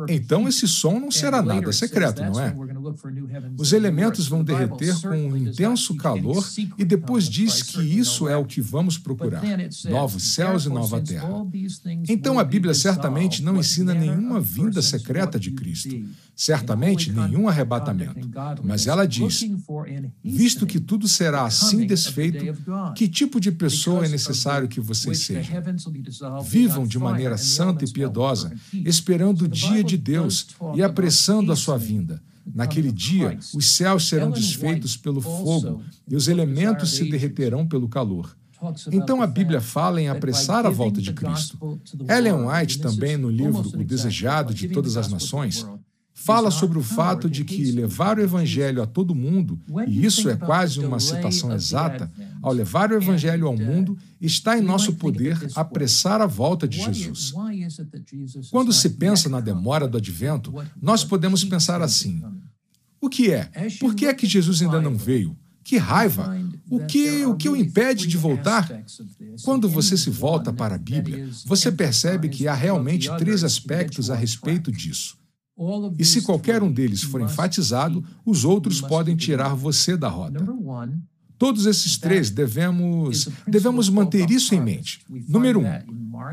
Então 0.08 0.46
esse 0.46 0.68
som 0.68 1.00
não 1.00 1.10
será 1.10 1.42
nada 1.42 1.72
secreto, 1.72 2.22
não 2.22 2.40
é? 2.40 2.54
Os 3.58 3.72
elementos 3.72 4.28
vão 4.28 4.44
derreter 4.44 4.94
com 5.00 5.08
um 5.08 5.36
intenso 5.36 5.96
calor 5.96 6.46
e 6.78 6.84
depois 6.84 7.28
diz 7.28 7.60
que 7.60 7.82
isso 7.82 8.28
é 8.28 8.36
o 8.36 8.44
que 8.44 8.60
vamos 8.60 8.98
procurar: 8.98 9.42
novos 9.86 10.22
céus 10.34 10.66
e 10.66 10.68
nova 10.68 11.00
terra. 11.00 11.28
Então 12.08 12.38
a 12.38 12.44
Bíblia 12.44 12.72
certamente 12.72 13.42
não 13.42 13.56
ensina 13.56 13.92
nenhuma 13.92 14.40
vinda 14.40 14.80
secreta 14.80 15.40
de 15.40 15.50
Cristo, 15.50 15.92
certamente 16.36 17.10
nenhum 17.10 17.48
arrebatamento. 17.48 18.30
Mas 18.62 18.86
ela 18.86 19.08
diz: 19.08 19.40
visto 20.22 20.66
que 20.66 20.78
tudo 20.78 21.08
será 21.08 21.46
assim 21.46 21.84
desfeito, 21.84 22.44
que 22.94 23.08
tipo 23.08 23.40
de 23.40 23.50
pessoa 23.50 24.06
é 24.06 24.08
necessário 24.08 24.68
que 24.68 24.80
vocês 24.80 25.18
sejam? 25.18 25.56
Vivam 26.44 26.75
vivam 26.76 26.86
de 26.86 26.98
maneira 26.98 27.38
santa 27.38 27.84
e 27.84 27.90
piedosa, 27.90 28.52
esperando 28.72 29.42
o 29.42 29.48
dia 29.48 29.82
de 29.82 29.96
Deus 29.96 30.48
e 30.74 30.82
apressando 30.82 31.50
a 31.52 31.56
sua 31.56 31.78
vinda. 31.78 32.22
Naquele 32.54 32.92
dia, 32.92 33.38
os 33.54 33.66
céus 33.66 34.08
serão 34.08 34.30
desfeitos 34.30 34.96
pelo 34.96 35.20
fogo 35.20 35.82
e 36.08 36.14
os 36.14 36.28
elementos 36.28 36.90
se 36.90 37.08
derreterão 37.10 37.66
pelo 37.66 37.88
calor. 37.88 38.36
Então 38.90 39.20
a 39.20 39.26
Bíblia 39.26 39.60
fala 39.60 40.00
em 40.00 40.08
apressar 40.08 40.64
a 40.64 40.70
volta 40.70 41.00
de 41.00 41.12
Cristo. 41.12 41.78
Ellen 42.08 42.46
White, 42.46 42.80
também 42.80 43.16
no 43.16 43.28
livro 43.28 43.68
O 43.74 43.84
Desejado 43.84 44.54
de 44.54 44.68
Todas 44.68 44.96
as 44.96 45.08
Nações, 45.08 45.66
fala 46.14 46.50
sobre 46.50 46.78
o 46.78 46.82
fato 46.82 47.28
de 47.28 47.44
que 47.44 47.70
levar 47.72 48.18
o 48.18 48.22
evangelho 48.22 48.82
a 48.82 48.86
todo 48.86 49.14
mundo, 49.14 49.60
e 49.86 50.06
isso 50.06 50.30
é 50.30 50.36
quase 50.36 50.80
uma 50.80 50.98
citação 50.98 51.52
exata, 51.52 52.10
ao 52.46 52.52
levar 52.52 52.92
o 52.92 52.94
evangelho 52.94 53.48
ao 53.48 53.56
mundo, 53.56 53.98
está 54.20 54.56
em 54.56 54.60
nosso 54.60 54.94
poder 54.94 55.36
apressar 55.56 56.20
a 56.20 56.26
volta 56.26 56.68
de 56.68 56.80
Jesus. 56.80 57.32
Quando 58.52 58.72
se 58.72 58.90
pensa 58.90 59.28
na 59.28 59.40
demora 59.40 59.88
do 59.88 59.98
advento, 59.98 60.54
nós 60.80 61.02
podemos 61.02 61.44
pensar 61.44 61.82
assim: 61.82 62.22
o 63.00 63.08
que 63.08 63.32
é? 63.32 63.50
Por 63.80 63.96
que 63.96 64.06
é 64.06 64.14
que 64.14 64.28
Jesus 64.28 64.62
ainda 64.62 64.80
não 64.80 64.96
veio? 64.96 65.36
Que 65.64 65.76
raiva! 65.76 66.36
O 66.70 66.86
que, 66.86 67.24
o 67.24 67.34
que 67.34 67.48
o 67.48 67.56
impede 67.56 68.06
de 68.06 68.16
voltar? 68.16 68.70
Quando 69.42 69.68
você 69.68 69.96
se 69.96 70.08
volta 70.08 70.52
para 70.52 70.76
a 70.76 70.78
Bíblia, 70.78 71.28
você 71.44 71.72
percebe 71.72 72.28
que 72.28 72.46
há 72.46 72.54
realmente 72.54 73.10
três 73.18 73.42
aspectos 73.42 74.08
a 74.08 74.14
respeito 74.14 74.70
disso. 74.70 75.18
E 75.98 76.04
se 76.04 76.22
qualquer 76.22 76.62
um 76.62 76.70
deles 76.70 77.02
for 77.02 77.20
enfatizado, 77.20 78.04
os 78.24 78.44
outros 78.44 78.80
podem 78.80 79.16
tirar 79.16 79.54
você 79.56 79.96
da 79.96 80.08
rota. 80.08 80.44
Todos 81.38 81.66
esses 81.66 81.98
três 81.98 82.30
devemos, 82.30 83.28
devemos 83.46 83.88
manter 83.88 84.30
isso 84.30 84.54
em 84.54 84.60
mente. 84.60 85.00
Número 85.28 85.60
um, 85.60 85.66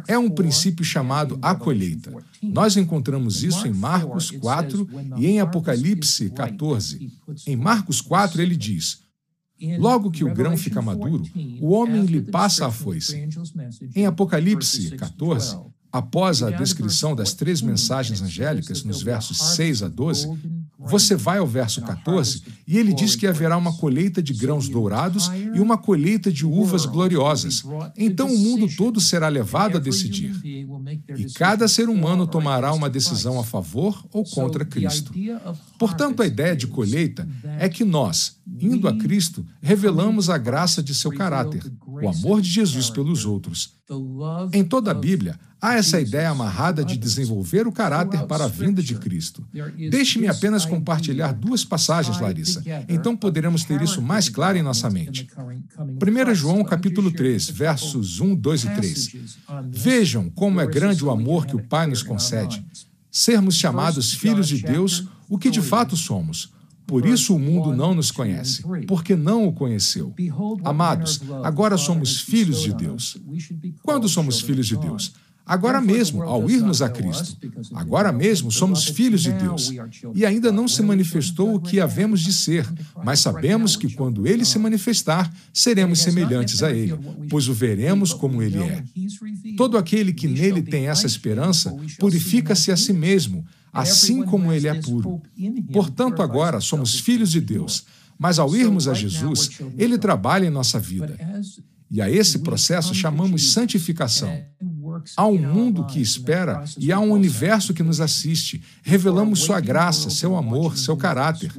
é 0.07 0.17
um 0.17 0.29
princípio 0.29 0.83
chamado 0.83 1.37
a 1.41 1.53
colheita. 1.53 2.13
Nós 2.41 2.77
encontramos 2.77 3.43
isso 3.43 3.67
em 3.67 3.73
Marcos 3.73 4.31
4 4.31 4.87
e 5.17 5.27
em 5.27 5.39
Apocalipse 5.39 6.29
14. 6.29 7.11
Em 7.45 7.55
Marcos 7.55 7.99
4, 7.99 8.41
ele 8.41 8.55
diz: 8.55 8.99
Logo 9.77 10.09
que 10.09 10.23
o 10.23 10.33
grão 10.33 10.55
fica 10.55 10.81
maduro, 10.81 11.23
o 11.59 11.71
homem 11.71 12.05
lhe 12.05 12.21
passa 12.21 12.67
a 12.67 12.71
foice. 12.71 13.27
Em 13.95 14.05
Apocalipse 14.05 14.91
14, 14.91 15.57
Após 15.93 16.41
a 16.41 16.49
descrição 16.49 17.15
das 17.15 17.33
três 17.33 17.61
mensagens 17.61 18.19
angélicas, 18.19 18.83
nos 18.83 19.03
versos 19.03 19.37
6 19.37 19.83
a 19.83 19.87
12, 19.87 20.62
você 20.85 21.15
vai 21.15 21.37
ao 21.37 21.47
verso 21.47 21.81
14 21.81 22.43
e 22.67 22.77
ele 22.77 22.93
diz 22.93 23.15
que 23.15 23.27
haverá 23.27 23.57
uma 23.57 23.73
colheita 23.73 24.21
de 24.21 24.33
grãos 24.33 24.67
dourados 24.67 25.31
e 25.53 25.59
uma 25.59 25.77
colheita 25.77 26.31
de 26.31 26.45
uvas 26.45 26.85
gloriosas. 26.85 27.63
Então 27.97 28.27
o 28.27 28.37
mundo 28.37 28.67
todo 28.75 28.99
será 28.99 29.27
levado 29.27 29.77
a 29.77 29.79
decidir. 29.79 30.33
E 31.15 31.25
cada 31.33 31.67
ser 31.67 31.89
humano 31.89 32.27
tomará 32.27 32.73
uma 32.73 32.89
decisão 32.89 33.39
a 33.39 33.43
favor 33.43 34.03
ou 34.11 34.23
contra 34.23 34.65
Cristo. 34.65 35.13
Portanto, 35.77 36.21
a 36.21 36.27
ideia 36.27 36.55
de 36.55 36.67
colheita 36.67 37.27
é 37.59 37.67
que 37.67 37.83
nós, 37.83 38.37
indo 38.59 38.87
a 38.87 38.97
Cristo, 38.97 39.45
revelamos 39.61 40.29
a 40.29 40.37
graça 40.37 40.81
de 40.81 40.93
seu 40.93 41.11
caráter, 41.11 41.63
o 42.03 42.09
amor 42.09 42.41
de 42.41 42.49
Jesus 42.49 42.89
pelos 42.89 43.25
outros. 43.25 43.75
Em 44.51 44.63
toda 44.63 44.91
a 44.91 44.93
Bíblia, 44.93 45.39
há 45.61 45.75
essa 45.75 45.99
ideia 45.99 46.29
amarrada 46.29 46.83
de 46.83 46.97
desenvolver 46.97 47.67
o 47.67 47.71
caráter 47.71 48.25
para 48.25 48.45
a 48.45 48.47
vinda 48.47 48.81
de 48.81 48.95
Cristo. 48.95 49.45
Deixe-me 49.89 50.27
apenas 50.27 50.65
compartilhar 50.65 51.33
duas 51.33 51.63
passagens, 51.63 52.19
Larissa, 52.19 52.63
então 52.89 53.15
poderemos 53.15 53.63
ter 53.63 53.81
isso 53.81 54.01
mais 54.01 54.29
claro 54.29 54.57
em 54.57 54.63
nossa 54.63 54.89
mente. 54.89 55.27
1 55.77 56.35
João 56.35 56.63
capítulo 56.63 57.11
3, 57.11 57.49
versos 57.49 58.19
1, 58.19 58.35
2 58.35 58.63
e 58.63 58.69
3. 58.69 59.15
Vejam 59.69 60.29
como 60.29 60.59
é 60.59 60.67
grande 60.67 61.03
o 61.03 61.11
amor 61.11 61.45
que 61.45 61.55
o 61.55 61.63
Pai 61.63 61.87
nos 61.87 62.03
concede. 62.03 62.65
Sermos 63.11 63.55
chamados 63.55 64.13
filhos 64.13 64.47
de 64.47 64.61
Deus, 64.61 65.07
o 65.29 65.37
que 65.37 65.51
de 65.51 65.61
fato 65.61 65.95
somos. 65.95 66.51
Por 66.93 67.07
isso 67.07 67.35
o 67.35 67.39
mundo 67.39 67.75
não 67.75 67.95
nos 67.95 68.11
conhece, 68.11 68.63
porque 68.87 69.15
não 69.15 69.47
o 69.47 69.51
conheceu. 69.51 70.13
Amados, 70.63 71.21
agora 71.43 71.75
somos 71.75 72.21
filhos 72.21 72.61
de 72.61 72.71
Deus. 72.71 73.17
Quando 73.81 74.07
somos 74.07 74.39
filhos 74.39 74.67
de 74.67 74.77
Deus? 74.77 75.11
Agora 75.43 75.81
mesmo, 75.81 76.21
ao 76.21 76.47
irmos 76.47 76.83
a 76.83 76.89
Cristo. 76.89 77.35
Agora 77.73 78.11
mesmo 78.11 78.51
somos 78.51 78.85
filhos 78.85 79.23
de 79.23 79.31
Deus. 79.31 79.71
E 80.13 80.23
ainda 80.23 80.51
não 80.51 80.67
se 80.67 80.83
manifestou 80.83 81.55
o 81.55 81.59
que 81.59 81.79
havemos 81.79 82.21
de 82.21 82.31
ser, 82.31 82.71
mas 83.03 83.21
sabemos 83.21 83.75
que 83.75 83.91
quando 83.91 84.27
ele 84.27 84.45
se 84.45 84.59
manifestar, 84.59 85.33
seremos 85.51 85.99
semelhantes 85.99 86.61
a 86.61 86.71
ele, 86.71 86.95
pois 87.27 87.47
o 87.47 87.53
veremos 87.53 88.13
como 88.13 88.43
ele 88.43 88.59
é. 88.59 88.83
Todo 89.57 89.79
aquele 89.79 90.13
que 90.13 90.27
nele 90.27 90.61
tem 90.61 90.87
essa 90.89 91.07
esperança 91.07 91.75
purifica-se 91.99 92.71
a 92.71 92.77
si 92.77 92.93
mesmo 92.93 93.43
assim 93.73 94.23
como 94.23 94.53
ele 94.53 94.67
é 94.67 94.79
puro. 94.79 95.21
Portanto, 95.71 96.21
agora 96.21 96.61
somos 96.61 96.99
filhos 96.99 97.31
de 97.31 97.41
Deus, 97.41 97.85
mas 98.17 98.37
ao 98.39 98.55
irmos 98.55 98.87
a 98.87 98.93
Jesus, 98.93 99.49
ele 99.77 99.97
trabalha 99.97 100.45
em 100.45 100.51
nossa 100.51 100.79
vida. 100.79 101.17
E 101.89 102.01
a 102.01 102.09
esse 102.09 102.39
processo 102.39 102.93
chamamos 102.93 103.51
santificação. 103.51 104.29
Há 105.15 105.27
um 105.27 105.37
mundo 105.37 105.85
que 105.85 106.01
espera 106.01 106.63
e 106.77 106.91
há 106.91 106.99
um 106.99 107.11
universo 107.11 107.73
que 107.73 107.83
nos 107.83 107.99
assiste. 107.99 108.61
Revelamos 108.81 109.39
sua 109.39 109.59
graça, 109.59 110.09
seu 110.09 110.35
amor, 110.35 110.77
seu 110.77 110.95
caráter. 110.95 111.51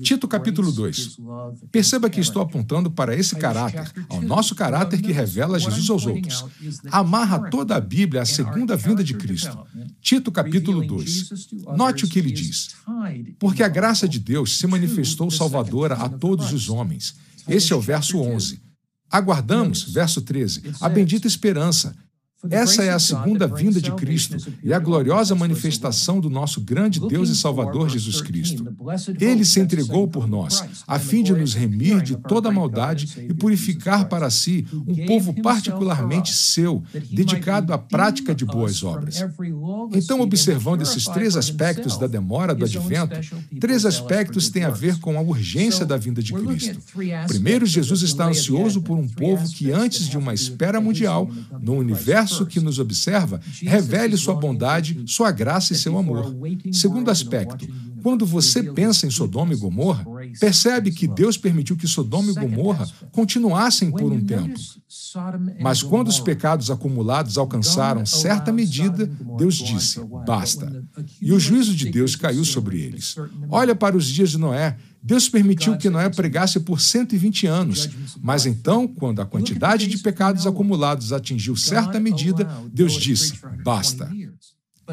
Tito 0.00 0.28
capítulo 0.28 0.70
2. 0.70 1.18
Perceba 1.70 2.10
que 2.10 2.20
estou 2.20 2.42
apontando 2.42 2.90
para 2.90 3.16
esse 3.16 3.36
caráter, 3.36 3.90
ao 4.08 4.20
nosso 4.20 4.54
caráter 4.54 5.00
que 5.00 5.12
revela 5.12 5.58
Jesus 5.58 5.88
aos 5.90 6.06
outros. 6.06 6.44
Amarra 6.90 7.50
toda 7.50 7.76
a 7.76 7.80
Bíblia 7.80 8.22
à 8.22 8.26
segunda 8.26 8.76
vinda 8.76 9.02
de 9.02 9.14
Cristo. 9.14 9.58
Tito 10.00 10.30
capítulo 10.30 10.86
2. 10.86 11.30
Note 11.76 12.04
o 12.04 12.08
que 12.08 12.18
ele 12.18 12.30
diz. 12.30 12.74
Porque 13.38 13.62
a 13.62 13.68
graça 13.68 14.08
de 14.08 14.18
Deus 14.18 14.58
se 14.58 14.66
manifestou 14.66 15.30
salvadora 15.30 15.94
a 15.94 16.08
todos 16.08 16.52
os 16.52 16.68
homens. 16.68 17.14
Esse 17.48 17.72
é 17.72 17.76
o 17.76 17.80
verso 17.80 18.18
11. 18.18 18.62
Aguardamos, 19.10 19.84
verso 19.84 20.20
13, 20.22 20.74
a 20.80 20.88
bendita 20.88 21.28
esperança, 21.28 21.94
essa 22.50 22.82
é 22.82 22.90
a 22.90 22.98
segunda 22.98 23.46
vinda 23.46 23.80
de 23.80 23.92
Cristo 23.92 24.36
e 24.62 24.72
a 24.72 24.78
gloriosa 24.78 25.34
manifestação 25.34 26.20
do 26.20 26.30
nosso 26.30 26.60
grande 26.60 27.00
Deus 27.00 27.28
e 27.28 27.36
Salvador 27.36 27.88
Jesus 27.88 28.20
Cristo. 28.20 28.66
Ele 29.20 29.44
se 29.44 29.60
entregou 29.60 30.06
por 30.08 30.26
nós, 30.26 30.64
a 30.86 30.98
fim 30.98 31.22
de 31.22 31.32
nos 31.32 31.54
remir 31.54 32.02
de 32.02 32.16
toda 32.16 32.50
maldade 32.50 33.26
e 33.28 33.34
purificar 33.34 34.08
para 34.08 34.30
si 34.30 34.66
um 34.86 35.06
povo 35.06 35.34
particularmente 35.42 36.32
seu, 36.32 36.82
dedicado 37.10 37.72
à 37.72 37.78
prática 37.78 38.34
de 38.34 38.44
boas 38.44 38.82
obras. 38.82 39.24
Então, 39.92 40.20
observando 40.20 40.82
esses 40.82 41.04
três 41.06 41.36
aspectos 41.36 41.98
da 41.98 42.06
demora 42.06 42.54
do 42.54 42.64
advento, 42.64 43.16
três 43.60 43.84
aspectos 43.84 44.48
têm 44.48 44.64
a 44.64 44.70
ver 44.70 44.98
com 44.98 45.16
a 45.18 45.20
urgência 45.20 45.84
da 45.86 45.96
vinda 45.96 46.22
de 46.22 46.32
Cristo. 46.32 46.78
Primeiro, 47.26 47.66
Jesus 47.66 48.02
está 48.02 48.26
ansioso 48.26 48.82
por 48.82 48.98
um 48.98 49.08
povo 49.08 49.48
que, 49.50 49.70
antes 49.70 50.08
de 50.08 50.18
uma 50.18 50.34
espera 50.34 50.80
mundial, 50.80 51.28
no 51.60 51.74
universo 51.74 52.33
universo 52.34 52.46
que 52.46 52.60
nos 52.60 52.78
observa 52.78 53.40
revele 53.62 54.16
sua 54.16 54.34
bondade, 54.34 55.04
sua 55.06 55.30
graça 55.30 55.72
e 55.72 55.76
seu 55.76 55.96
amor. 55.96 56.34
Segundo 56.72 57.10
aspecto, 57.10 57.66
quando 58.02 58.26
você 58.26 58.62
pensa 58.62 59.06
em 59.06 59.10
Sodoma 59.10 59.52
e 59.52 59.56
Gomorra, 59.56 60.04
percebe 60.38 60.90
que 60.90 61.06
Deus 61.06 61.36
permitiu 61.36 61.76
que 61.76 61.86
Sodoma 61.86 62.30
e 62.30 62.34
Gomorra 62.34 62.86
continuassem 63.12 63.90
por 63.90 64.12
um 64.12 64.20
tempo. 64.20 64.58
Mas 65.60 65.82
quando 65.82 66.08
os 66.08 66.20
pecados 66.20 66.70
acumulados 66.70 67.38
alcançaram 67.38 68.04
certa 68.04 68.52
medida, 68.52 69.06
Deus 69.38 69.56
disse: 69.56 70.00
basta. 70.26 70.84
e 71.20 71.32
o 71.32 71.40
juízo 71.40 71.74
de 71.74 71.90
Deus 71.90 72.16
caiu 72.16 72.44
sobre 72.44 72.80
eles. 72.80 73.16
Olha 73.48 73.74
para 73.74 73.96
os 73.96 74.06
dias 74.06 74.30
de 74.30 74.38
Noé. 74.38 74.76
Deus 75.06 75.28
permitiu 75.28 75.76
que 75.76 75.90
Noé 75.90 76.08
pregasse 76.08 76.58
por 76.60 76.80
120 76.80 77.46
anos, 77.46 77.90
mas 78.22 78.46
então, 78.46 78.88
quando 78.88 79.20
a 79.20 79.26
quantidade 79.26 79.86
de 79.86 79.98
pecados 79.98 80.46
acumulados 80.46 81.12
atingiu 81.12 81.54
certa 81.54 82.00
medida, 82.00 82.48
Deus 82.72 82.94
disse: 82.94 83.34
basta. 83.62 84.10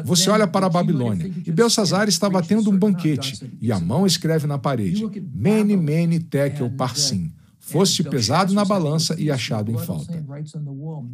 Você 0.04 0.28
olha 0.28 0.46
para 0.46 0.66
a 0.66 0.70
Babilônia, 0.70 1.30
e 1.46 1.50
Belsazar 1.50 2.08
estava 2.08 2.42
tendo 2.42 2.70
um 2.70 2.78
banquete, 2.78 3.42
e 3.60 3.72
a 3.72 3.80
mão 3.80 4.06
escreve 4.06 4.46
na 4.46 4.58
parede: 4.58 5.02
Mene, 5.34 5.78
Mene, 5.78 6.20
Tekel, 6.20 6.70
Parsim 6.70 7.32
foste 7.62 8.02
pesado 8.02 8.52
na 8.52 8.64
balança 8.64 9.14
e 9.18 9.30
achado 9.30 9.70
em 9.70 9.78
falta. 9.78 10.22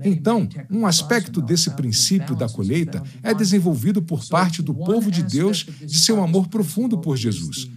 Então, 0.02 0.48
um 0.70 0.86
aspecto 0.86 1.42
desse 1.42 1.70
princípio 1.72 2.34
da 2.34 2.48
colheita 2.48 3.02
é 3.22 3.34
desenvolvido 3.34 4.02
por 4.02 4.26
parte 4.26 4.62
do 4.62 4.74
povo 4.74 5.10
de 5.10 5.22
Deus 5.22 5.64
de 5.64 5.98
seu 5.98 6.22
amor 6.22 6.48
profundo 6.48 6.98
por 6.98 7.16
Jesus. 7.16 7.68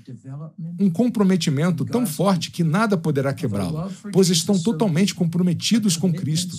Um 0.80 0.90
comprometimento 0.90 1.84
tão 1.86 2.06
forte 2.06 2.50
que 2.50 2.64
nada 2.64 2.98
poderá 2.98 3.34
quebrá-lo, 3.34 3.92
pois 4.14 4.30
estão 4.30 4.58
totalmente 4.58 5.14
comprometidos 5.14 5.98
com 5.98 6.12
Cristo. 6.12 6.56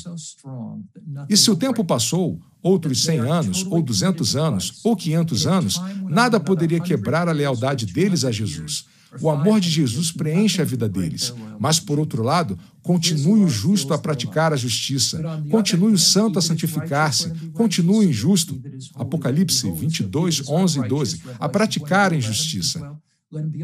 E 1.28 1.36
se 1.36 1.50
o 1.50 1.56
tempo 1.56 1.82
passou, 1.82 2.38
outros 2.62 3.02
100 3.02 3.18
anos, 3.20 3.66
ou 3.68 3.82
200 3.82 4.36
anos, 4.36 4.80
ou 4.84 4.94
500 4.94 5.46
anos, 5.46 5.82
nada 6.08 6.38
poderia 6.38 6.78
quebrar 6.78 7.26
a 7.26 7.32
lealdade 7.32 7.86
deles 7.86 8.24
a 8.24 8.30
Jesus. 8.30 8.91
O 9.20 9.30
amor 9.30 9.60
de 9.60 9.68
Jesus 9.68 10.10
preenche 10.10 10.62
a 10.62 10.64
vida 10.64 10.88
deles. 10.88 11.34
Mas, 11.58 11.78
por 11.78 11.98
outro 11.98 12.22
lado, 12.22 12.58
continue 12.82 13.44
o 13.44 13.48
justo 13.48 13.92
a 13.92 13.98
praticar 13.98 14.52
a 14.52 14.56
justiça, 14.56 15.22
continue 15.50 15.92
o 15.92 15.98
santo 15.98 16.38
a 16.38 16.42
santificar-se, 16.42 17.30
continue 17.52 18.06
o 18.06 18.08
injusto, 18.08 18.60
Apocalipse 18.94 19.70
22, 19.70 20.48
11 20.48 20.80
e 20.80 20.88
12, 20.88 21.22
a 21.38 21.48
praticar 21.48 22.12
a 22.12 22.16
injustiça. 22.16 22.96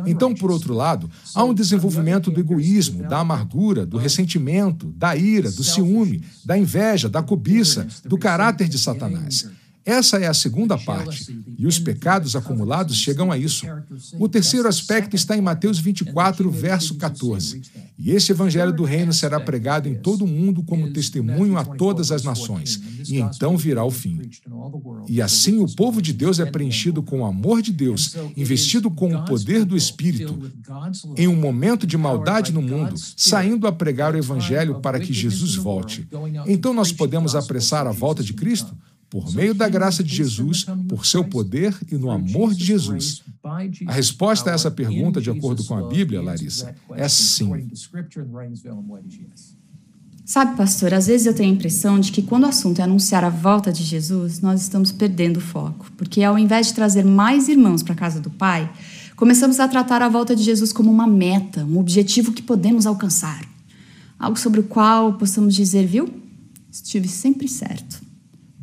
Então, 0.07 0.35
por 0.35 0.51
outro 0.51 0.73
lado, 0.73 1.11
há 1.35 1.45
um 1.45 1.53
desenvolvimento 1.53 2.31
do 2.31 2.41
egoísmo, 2.41 3.07
da 3.07 3.19
amargura, 3.19 3.85
do 3.85 3.99
ressentimento, 3.99 4.87
da 4.97 5.15
ira, 5.15 5.51
do 5.51 5.63
ciúme, 5.63 6.23
da 6.45 6.57
inveja, 6.57 7.09
da 7.09 7.23
cobiça, 7.23 7.87
do 8.07 8.17
caráter 8.17 8.69
de 8.69 8.79
Satanás. 8.79 9.51
Essa 9.89 10.19
é 10.19 10.27
a 10.27 10.35
segunda 10.35 10.77
parte, 10.77 11.35
e 11.57 11.67
os 11.67 11.79
pecados 11.79 12.37
acumulados 12.37 12.95
chegam 12.95 13.33
a 13.33 13.39
isso. 13.39 13.65
O 14.19 14.29
terceiro 14.29 14.69
aspecto 14.69 15.17
está 15.17 15.35
em 15.35 15.41
Mateus 15.41 15.79
24, 15.79 16.51
verso 16.51 16.97
14. 16.97 17.63
E 17.99 18.11
este 18.11 18.33
evangelho 18.33 18.71
do 18.71 18.85
reino 18.85 19.15
será 19.15 19.41
pregado 19.41 19.89
em 19.89 19.95
todo 19.95 20.27
o 20.27 20.29
mundo 20.29 20.63
como 20.63 20.93
testemunho 20.93 21.57
a 21.57 21.65
todas 21.65 22.13
as 22.13 22.23
nações, 22.23 22.79
e 23.09 23.17
então 23.17 23.57
virá 23.57 23.83
o 23.83 23.91
fim. 23.91 24.21
E 25.09 25.23
assim 25.23 25.59
o 25.59 25.75
povo 25.75 26.03
de 26.03 26.13
Deus 26.13 26.39
é 26.39 26.45
preenchido 26.45 27.03
com 27.03 27.23
o 27.23 27.25
amor 27.25 27.63
de 27.63 27.73
Deus, 27.73 28.15
investido 28.37 28.91
com 28.91 29.15
o 29.15 29.25
poder 29.25 29.65
do 29.65 29.75
Espírito, 29.75 30.39
em 31.17 31.29
um 31.29 31.35
momento 31.35 31.87
de 31.87 31.97
maldade 31.97 32.53
no 32.53 32.61
mundo, 32.61 32.95
saindo 33.17 33.67
a 33.67 33.73
pregar 33.73 34.15
o 34.15 34.19
evangelho 34.19 34.83
para 34.83 35.01
que 35.01 35.15
Jesus 35.15 35.55
volte. 35.55 36.07
Então 36.47 36.75
nós 36.75 36.93
podemos 36.93 37.35
apressar 37.35 37.87
a 37.87 37.91
volta 37.91 38.23
de 38.23 38.35
Cristo? 38.35 38.77
Por 39.11 39.33
meio 39.35 39.55
da 39.55 39.69
graça 39.69 40.05
de 40.05 40.15
Jesus, 40.15 40.67
por 40.89 41.07
seu 41.07 41.25
poder 41.25 41.75
e 41.91 41.97
no 41.97 42.11
amor 42.11 42.55
de 42.55 42.65
Jesus? 42.65 43.23
A 43.87 43.93
resposta 43.93 44.51
a 44.51 44.55
essa 44.55 44.71
pergunta, 44.71 45.21
de 45.21 45.31
acordo 45.31 45.65
com 45.65 45.75
a 45.75 45.89
Bíblia, 45.89 46.21
Larissa, 46.21 46.75
é 46.91 47.09
sim. 47.09 47.71
Sabe, 50.29 50.59
pastor, 50.59 50.93
às 50.93 51.07
vezes 51.07 51.27
eu 51.27 51.33
tenho 51.33 51.51
a 51.51 51.55
impressão 51.55 51.99
de 51.99 52.13
que 52.13 52.21
quando 52.21 52.45
o 52.45 52.49
assunto 52.49 52.81
é 52.81 52.83
anunciar 52.83 53.25
a 53.25 53.31
volta 53.31 53.73
de 53.73 53.83
Jesus, 53.83 54.43
nós 54.43 54.61
estamos 54.61 54.93
perdendo 54.93 55.39
o 55.39 55.41
foco. 55.41 55.91
Porque 55.97 56.23
ao 56.23 56.39
invés 56.39 56.67
de 56.67 56.75
trazer 56.75 57.03
mais 57.03 57.49
irmãos 57.49 57.83
para 57.83 57.95
a 57.95 57.97
casa 57.97 58.21
do 58.21 58.29
Pai, 58.29 58.71
começamos 59.17 59.59
a 59.59 59.67
tratar 59.67 60.03
a 60.03 60.09
volta 60.11 60.37
de 60.37 60.43
Jesus 60.43 60.71
como 60.71 60.91
uma 60.91 61.07
meta, 61.07 61.65
um 61.65 61.79
objetivo 61.79 62.31
que 62.31 62.43
podemos 62.43 62.85
alcançar. 62.85 63.43
Algo 64.19 64.39
sobre 64.39 64.61
o 64.61 64.65
qual 64.65 65.15
possamos 65.15 65.55
dizer, 65.55 65.87
viu? 65.87 66.13
Estive 66.71 67.09
sempre 67.09 67.49
certo. 67.49 67.98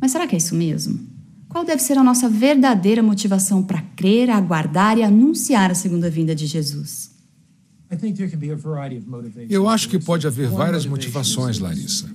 Mas 0.06 0.12
será 0.12 0.24
que 0.24 0.36
é 0.36 0.38
isso 0.38 0.54
mesmo? 0.54 1.00
Qual 1.48 1.64
deve 1.64 1.82
ser 1.82 1.98
a 1.98 2.04
nossa 2.04 2.28
verdadeira 2.28 3.02
motivação 3.02 3.60
para 3.60 3.82
crer, 3.96 4.30
aguardar 4.30 4.96
e 4.96 5.02
anunciar 5.02 5.72
a 5.72 5.74
segunda 5.74 6.08
vinda 6.08 6.32
de 6.32 6.46
Jesus? 6.46 7.10
Eu 9.50 9.68
acho 9.68 9.88
que 9.88 9.98
pode 9.98 10.24
haver 10.24 10.48
várias 10.48 10.86
motivações, 10.86 11.58
Larissa. 11.58 12.08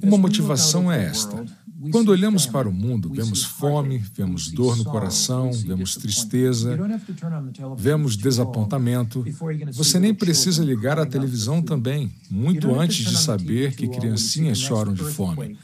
Uma 0.00 0.16
motivação 0.16 0.92
é 0.92 1.04
esta: 1.04 1.44
quando 1.90 2.08
olhamos 2.08 2.46
para 2.46 2.68
o 2.68 2.72
mundo, 2.72 3.10
vemos 3.12 3.44
fome, 3.44 4.02
vemos 4.14 4.50
dor 4.50 4.76
no 4.76 4.84
coração, 4.84 5.52
vemos 5.52 5.94
tristeza, 5.96 6.76
vemos 7.76 8.16
desapontamento. 8.16 9.24
Você 9.72 9.98
nem 9.98 10.14
precisa 10.14 10.64
ligar 10.64 10.98
a 10.98 11.04
televisão 11.04 11.60
também, 11.60 12.10
muito 12.30 12.74
antes 12.74 13.04
de 13.04 13.16
saber 13.18 13.74
que 13.74 13.88
criancinhas 13.88 14.58
choram 14.58 14.94
de 14.94 15.04
fome. 15.04 15.58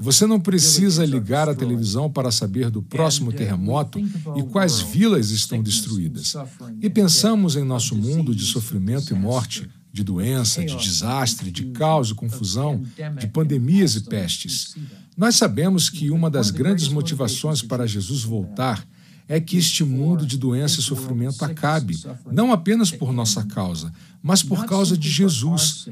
Você 0.00 0.26
não 0.26 0.40
precisa 0.40 1.04
ligar 1.04 1.48
a 1.48 1.54
televisão 1.54 2.10
para 2.10 2.30
saber 2.30 2.70
do 2.70 2.82
próximo 2.82 3.32
terremoto 3.32 3.98
e 4.36 4.42
quais 4.44 4.80
vilas 4.80 5.30
estão 5.30 5.62
destruídas. 5.62 6.34
E 6.80 6.88
pensamos 6.88 7.56
em 7.56 7.64
nosso 7.64 7.94
mundo 7.94 8.34
de 8.34 8.44
sofrimento 8.44 9.14
e 9.14 9.18
morte 9.18 9.68
de 9.92 10.04
doença, 10.04 10.64
de 10.64 10.76
desastre, 10.76 11.50
de 11.50 11.66
caos 11.66 12.10
e 12.10 12.14
confusão, 12.14 12.82
de 13.18 13.26
pandemias 13.26 13.96
e 13.96 14.02
pestes. 14.02 14.76
Nós 15.18 15.34
sabemos 15.34 15.90
que 15.90 16.12
uma 16.12 16.30
das 16.30 16.52
grandes 16.52 16.86
motivações 16.86 17.60
para 17.60 17.88
Jesus 17.88 18.22
voltar 18.22 18.86
é 19.26 19.40
que 19.40 19.56
este 19.56 19.82
mundo 19.82 20.24
de 20.24 20.38
doença 20.38 20.78
e 20.78 20.82
sofrimento 20.82 21.44
acabe, 21.44 21.98
não 22.30 22.52
apenas 22.52 22.92
por 22.92 23.12
nossa 23.12 23.44
causa, 23.44 23.92
mas 24.22 24.44
por 24.44 24.64
causa 24.64 24.96
de 24.96 25.10
Jesus. 25.10 25.88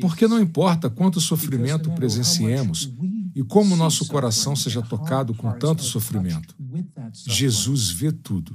Porque 0.00 0.28
não 0.28 0.40
importa 0.40 0.88
quanto 0.88 1.20
sofrimento 1.20 1.90
presenciemos 1.90 2.90
e 3.34 3.42
como 3.42 3.76
nosso 3.76 4.06
coração 4.06 4.54
seja 4.54 4.80
tocado 4.80 5.34
com 5.34 5.50
tanto 5.52 5.82
sofrimento, 5.82 6.54
Jesus 7.26 7.90
vê 7.90 8.12
tudo. 8.12 8.54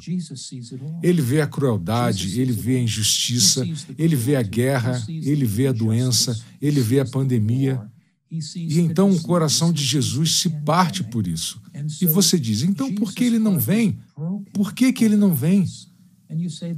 Ele 1.03 1.21
vê 1.21 1.41
a 1.41 1.47
crueldade, 1.47 2.39
ele 2.39 2.53
vê 2.53 2.77
a 2.77 2.81
injustiça, 2.81 3.67
ele 3.97 4.15
vê 4.15 4.37
a 4.37 4.41
guerra, 4.41 5.03
ele 5.09 5.45
vê 5.45 5.67
a 5.67 5.73
doença, 5.73 6.41
ele 6.61 6.79
vê 6.79 7.01
a 7.01 7.05
pandemia. 7.05 7.93
E 8.77 8.79
então 8.79 9.11
o 9.11 9.21
coração 9.21 9.71
de 9.71 9.83
Jesus 9.83 10.37
se 10.37 10.49
parte 10.49 11.03
por 11.03 11.27
isso. 11.27 11.61
E 12.01 12.05
você 12.05 12.39
diz: 12.39 12.63
então 12.63 12.93
por 12.93 13.13
que 13.13 13.23
ele 13.23 13.39
não 13.39 13.59
vem? 13.59 13.99
Por 14.53 14.73
que, 14.73 14.91
que 14.93 15.03
ele 15.03 15.15
não 15.15 15.33
vem? 15.33 15.65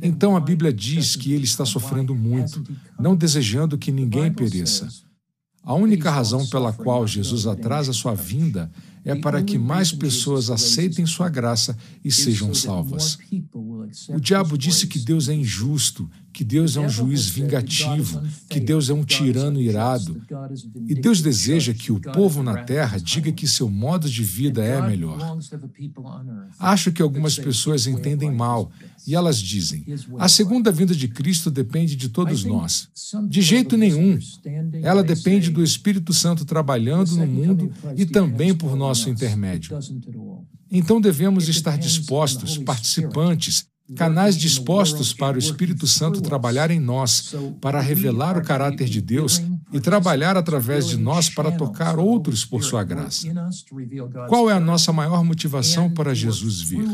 Então 0.02 0.36
a 0.36 0.40
Bíblia 0.40 0.74
diz 0.74 1.16
que 1.16 1.32
ele 1.32 1.46
está 1.46 1.66
sofrendo 1.66 2.14
muito, 2.14 2.64
não 3.00 3.16
desejando 3.16 3.78
que 3.78 3.92
ninguém 3.92 4.32
pereça. 4.32 4.88
A 5.64 5.74
única 5.74 6.10
razão 6.10 6.46
pela 6.48 6.72
qual 6.72 7.06
Jesus 7.06 7.46
atrasa 7.46 7.92
sua 7.92 8.14
vinda 8.14 8.72
é 9.08 9.16
para 9.16 9.42
que 9.42 9.58
mais 9.58 9.94
pessoas 9.94 10.50
aceitem 10.50 11.06
sua 11.06 11.30
graça 11.30 11.78
e 12.04 12.12
sejam 12.12 12.54
salvas. 12.54 13.18
O 14.10 14.20
diabo 14.20 14.58
disse 14.58 14.86
que 14.86 15.00
Deus 15.00 15.30
é 15.30 15.34
injusto, 15.34 16.10
que 16.34 16.44
Deus 16.44 16.76
é 16.76 16.82
um 16.82 16.90
juiz 16.90 17.26
vingativo, 17.28 18.22
que 18.50 18.60
Deus 18.60 18.90
é 18.90 18.94
um 18.94 19.06
tirano 19.06 19.62
irado. 19.62 20.22
E 20.88 20.94
Deus 20.94 21.22
deseja 21.22 21.74
que 21.74 21.90
o 21.90 22.02
povo 22.02 22.44
na 22.44 22.64
terra 22.64 23.00
diga 23.00 23.32
que 23.32 23.48
seu 23.48 23.70
modo 23.70 24.10
de 24.10 24.24
vida 24.24 24.62
é 24.64 24.82
melhor. 24.86 25.18
Acho 26.60 26.92
que 26.92 27.02
algumas 27.02 27.40
pessoas 27.40 27.88
entendem 27.88 28.32
mal 28.32 28.70
e 29.08 29.16
elas 29.16 29.40
dizem: 29.40 29.86
a 30.20 30.28
segunda 30.28 30.70
vinda 30.70 30.94
de 30.94 31.08
Cristo 31.08 31.50
depende 31.50 31.96
de 31.96 32.10
todos 32.10 32.44
nós. 32.44 32.90
De 33.30 33.42
jeito 33.42 33.78
nenhum. 33.78 34.20
Ela 34.84 35.02
depende 35.02 35.50
do 35.50 35.64
Espírito 35.64 36.14
Santo 36.14 36.44
trabalhando 36.44 37.16
no 37.16 37.26
mundo 37.26 37.72
e 37.96 38.06
também 38.06 38.54
por 38.54 38.76
nosso 38.76 39.10
intermédio. 39.10 39.80
Então 40.70 41.00
devemos 41.00 41.48
estar 41.48 41.78
dispostos, 41.78 42.58
participantes, 42.58 43.66
canais 43.96 44.38
dispostos 44.38 45.14
para 45.14 45.38
o 45.38 45.40
Espírito 45.40 45.88
Santo 45.88 46.22
trabalhar 46.22 46.72
em 46.72 46.80
nós, 46.80 47.36
para 47.62 47.80
revelar 47.80 48.38
o 48.38 48.44
caráter 48.44 48.88
de 48.88 49.02
Deus 49.02 49.42
e 49.72 49.80
trabalhar 49.80 50.38
através 50.38 50.88
de 50.88 50.98
nós 50.98 51.30
para 51.30 51.52
tocar 51.52 52.00
outros 52.00 52.46
por 52.46 52.64
sua 52.64 52.84
graça. 52.84 53.28
Qual 54.28 54.50
é 54.50 54.54
a 54.54 54.60
nossa 54.60 54.94
maior 54.94 55.24
motivação 55.24 55.90
para 55.90 56.14
Jesus 56.14 56.62
vir? 56.62 56.88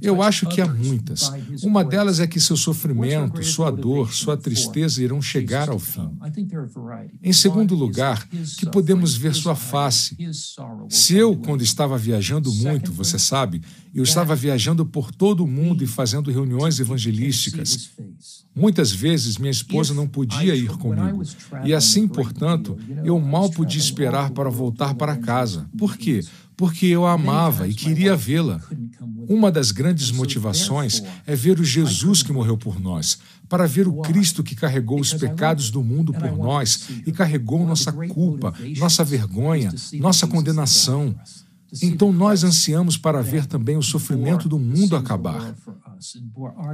Eu 0.00 0.22
acho 0.22 0.46
que 0.48 0.60
há 0.60 0.66
muitas. 0.66 1.30
Uma 1.62 1.84
delas 1.84 2.20
é 2.20 2.26
que 2.26 2.40
seu 2.40 2.56
sofrimento, 2.56 3.42
sua 3.42 3.70
dor, 3.70 4.12
sua 4.12 4.36
tristeza 4.36 5.02
irão 5.02 5.20
chegar 5.20 5.68
ao 5.68 5.78
fim. 5.78 6.10
Em 7.22 7.32
segundo 7.32 7.74
lugar, 7.74 8.26
que 8.58 8.66
podemos 8.66 9.14
ver 9.14 9.34
sua 9.34 9.54
face. 9.54 10.16
Se 10.88 11.16
eu, 11.16 11.36
quando 11.36 11.62
estava 11.62 11.98
viajando 11.98 12.52
muito, 12.52 12.92
você 12.92 13.18
sabe, 13.18 13.62
eu 13.96 14.02
estava 14.02 14.36
viajando 14.36 14.84
por 14.84 15.10
todo 15.10 15.42
o 15.42 15.46
mundo 15.46 15.82
e 15.82 15.86
fazendo 15.86 16.30
reuniões 16.30 16.78
evangelísticas. 16.78 17.90
Muitas 18.54 18.92
vezes 18.92 19.38
minha 19.38 19.50
esposa 19.50 19.94
não 19.94 20.06
podia 20.06 20.54
ir 20.54 20.68
comigo. 20.68 21.22
E 21.64 21.72
assim, 21.72 22.06
portanto, 22.06 22.78
eu 23.04 23.18
mal 23.18 23.50
podia 23.50 23.80
esperar 23.80 24.30
para 24.30 24.50
voltar 24.50 24.94
para 24.94 25.16
casa. 25.16 25.68
Por 25.78 25.96
quê? 25.96 26.22
Porque 26.56 26.86
eu 26.86 27.06
a 27.06 27.12
amava 27.12 27.66
e 27.68 27.74
queria 27.74 28.14
vê-la. 28.14 28.60
Uma 29.28 29.50
das 29.50 29.70
grandes 29.72 30.10
motivações 30.10 31.02
é 31.26 31.34
ver 31.34 31.58
o 31.58 31.64
Jesus 31.64 32.22
que 32.22 32.32
morreu 32.32 32.56
por 32.56 32.78
nós, 32.78 33.18
para 33.48 33.66
ver 33.66 33.88
o 33.88 34.00
Cristo 34.00 34.42
que 34.42 34.54
carregou 34.54 35.00
os 35.00 35.12
pecados 35.12 35.70
do 35.70 35.82
mundo 35.82 36.12
por 36.12 36.36
nós 36.36 36.88
e 37.06 37.12
carregou 37.12 37.66
nossa 37.66 37.92
culpa, 37.92 38.54
nossa 38.78 39.04
vergonha, 39.04 39.72
nossa 39.94 40.26
condenação. 40.26 41.14
Então 41.82 42.12
nós 42.12 42.44
ansiamos 42.44 42.96
para 42.96 43.22
ver 43.22 43.46
também 43.46 43.76
o 43.76 43.82
sofrimento 43.82 44.48
do 44.48 44.58
mundo 44.58 44.96
acabar. 44.96 45.54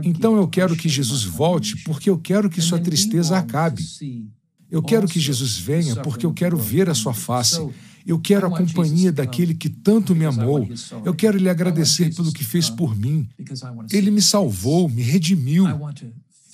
Então 0.05 0.37
eu 0.37 0.46
quero 0.48 0.76
que 0.76 0.88
Jesus 0.88 1.24
volte 1.24 1.76
porque 1.85 2.11
eu 2.11 2.18
quero 2.18 2.50
que 2.50 2.61
sua 2.61 2.78
tristeza 2.78 3.38
acabe. 3.38 3.83
Eu 4.70 4.83
quero 4.83 5.07
que 5.07 5.20
Jesus 5.20 5.59
venha 5.59 5.96
porque 5.96 6.26
eu 6.26 6.33
quero 6.33 6.57
ver 6.57 6.88
a 6.88 6.94
sua 6.94 7.14
face. 7.14 7.61
Eu 8.05 8.18
quero 8.18 8.46
a 8.46 8.50
companhia 8.50 9.12
daquele 9.12 9.55
que 9.55 9.68
tanto 9.68 10.14
me 10.14 10.24
amou. 10.24 10.68
Eu 11.05 11.14
quero 11.14 11.38
lhe 11.38 11.48
agradecer 11.48 12.14
pelo 12.14 12.33
que 12.33 12.44
fez 12.44 12.68
por 12.68 12.96
mim. 12.96 13.28
Ele 13.92 14.11
me 14.11 14.20
salvou, 14.20 14.88
me 14.88 15.02
redimiu. 15.02 15.66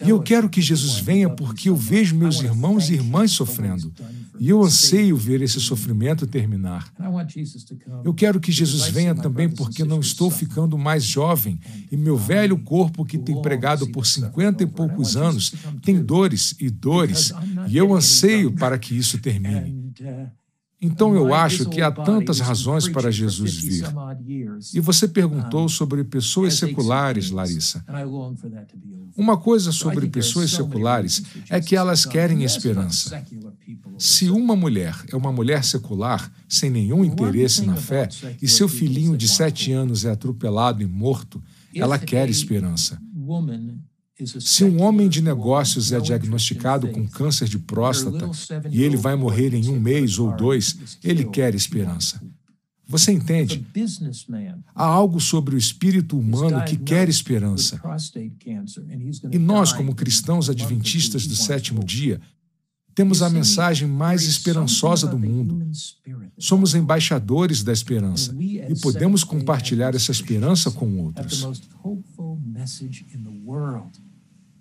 E 0.05 0.11
eu 0.11 0.21
quero 0.21 0.49
que 0.49 0.61
Jesus 0.63 0.99
venha 0.99 1.29
porque 1.29 1.69
eu 1.69 1.77
vejo 1.77 2.15
meus 2.15 2.41
irmãos 2.41 2.89
e 2.89 2.95
irmãs 2.95 3.33
sofrendo. 3.33 3.93
E 4.39 4.49
eu 4.49 4.63
anseio 4.63 5.17
ver 5.17 5.43
esse 5.43 5.61
sofrimento 5.61 6.27
terminar. 6.27 6.93
Eu 8.05 8.15
quero 8.15 8.41
que 8.41 8.53
Jesus 8.53 8.89
venha 8.89 9.15
também 9.15 9.49
porque 9.49 9.85
não 9.85 10.01
estou 10.01 10.31
ficando 10.31 10.79
mais 10.79 11.05
jovem. 11.05 11.59
E 11.91 11.97
meu 11.97 12.17
velho 12.17 12.59
corpo, 12.59 13.05
que 13.05 13.19
tem 13.19 13.41
pregado 13.41 13.89
por 13.89 14.07
cinquenta 14.07 14.63
e 14.63 14.67
poucos 14.67 15.17
anos, 15.17 15.55
tem 15.83 16.03
dores 16.03 16.55
e 16.61 16.71
dores, 16.71 17.33
e 17.69 17.77
eu 17.77 17.95
anseio 17.95 18.53
para 18.53 18.79
que 18.79 18.97
isso 18.97 19.19
termine. 19.19 19.93
Então 20.81 21.15
eu 21.15 21.35
acho 21.35 21.69
que 21.69 21.83
há 21.83 21.91
tantas 21.91 22.39
razões 22.39 22.89
para 22.89 23.11
Jesus 23.11 23.57
vir. 23.57 23.85
E 24.73 24.79
você 24.79 25.09
perguntou 25.09 25.69
sobre 25.69 26.05
pessoas 26.05 26.55
seculares, 26.55 27.31
Larissa. 27.31 27.85
Uma 29.17 29.37
coisa 29.37 29.73
sobre 29.73 30.07
pessoas 30.07 30.51
seculares 30.51 31.23
é 31.51 31.61
que 31.61 31.75
elas 31.75 32.07
querem 32.07 32.45
esperança. 32.45 33.25
Se 33.99 34.31
uma 34.31 34.55
mulher 34.55 34.95
é 35.11 35.17
uma 35.17 35.33
mulher 35.33 35.65
secular, 35.65 36.33
sem 36.49 36.71
nenhum 36.71 37.05
interesse 37.05 37.67
na 37.67 37.75
fé, 37.75 38.09
e 38.41 38.47
seu 38.47 38.69
filhinho 38.69 39.17
de 39.17 39.27
sete 39.27 39.73
anos 39.73 40.05
é 40.05 40.11
atropelado 40.11 40.81
e 40.81 40.87
morto, 40.87 41.43
ela 41.75 41.99
quer 41.99 42.31
esperança. 42.31 43.01
Se 44.25 44.65
um 44.65 44.83
homem 44.83 45.09
de 45.09 45.23
negócios 45.23 45.93
é 45.93 46.01
diagnosticado 46.01 46.89
com 46.89 47.07
câncer 47.07 47.49
de 47.49 47.59
próstata 47.59 48.31
e 48.71 48.83
ele 48.83 48.97
vai 48.97 49.15
morrer 49.15 49.55
em 49.55 49.69
um 49.69 49.79
mês 49.79 50.19
ou 50.19 50.35
dois, 50.35 50.99
ele 51.05 51.25
quer 51.25 51.55
esperança. 51.55 52.21
Você 52.87 53.13
entende? 53.13 53.65
Há 54.75 54.85
algo 54.85 55.21
sobre 55.21 55.55
o 55.55 55.59
espírito 55.59 56.19
humano 56.19 56.65
que 56.65 56.77
quer 56.77 57.09
esperança. 57.09 57.81
E 59.31 59.39
nós, 59.39 59.73
como 59.73 59.95
cristãos 59.95 60.49
adventistas 60.49 61.27
do 61.27 61.37
sétimo 61.37 61.85
dia, 61.85 62.19
temos 62.95 63.23
a 63.23 63.31
mensagem 63.31 63.87
mais 63.87 64.25
esperançosa 64.25 65.07
do 65.07 65.19
mundo. 65.19 65.71
Somos 66.39 66.75
embaixadores 66.75 67.63
da 67.63 67.73
esperança 67.73 68.35
e 68.41 68.75
podemos 68.81 69.23
compartilhar 69.23 69.95
essa 69.95 70.11
esperança 70.11 70.71
com 70.71 70.99
outros 71.03 71.47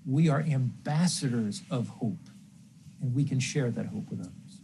we 0.07 0.29
are 0.29 0.43
ambassadors 0.49 1.61
of 1.69 1.89
hope, 1.89 2.29
and 3.01 3.13
we 3.13 3.25
can 3.25 3.39
share 3.39 3.69
that 3.71 3.87
hope 3.87 4.09
with 4.09 4.21
others. 4.21 4.61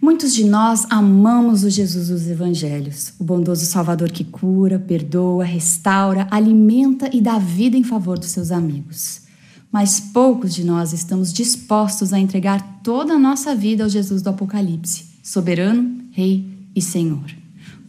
Muitos 0.00 0.34
de 0.34 0.44
nós 0.44 0.84
amamos 0.90 1.62
o 1.62 1.70
Jesus 1.70 2.08
dos 2.08 2.26
Evangelhos, 2.26 3.14
o 3.20 3.24
bondoso 3.24 3.64
Salvador 3.64 4.10
que 4.10 4.24
cura, 4.24 4.76
perdoa, 4.76 5.44
restaura, 5.44 6.26
alimenta 6.28 7.08
e 7.14 7.20
dá 7.20 7.38
vida 7.38 7.76
em 7.76 7.84
favor 7.84 8.18
dos 8.18 8.30
seus 8.30 8.50
amigos. 8.50 9.22
Mas 9.70 10.00
poucos 10.00 10.54
de 10.54 10.64
nós 10.64 10.92
estamos 10.92 11.32
dispostos 11.32 12.12
a 12.12 12.18
entregar 12.18 12.82
toda 12.82 13.14
a 13.14 13.18
nossa 13.18 13.54
vida 13.54 13.84
ao 13.84 13.88
Jesus 13.88 14.22
do 14.22 14.30
Apocalipse, 14.30 15.04
soberano, 15.22 16.04
Rei 16.10 16.52
e 16.74 16.82
Senhor. 16.82 17.30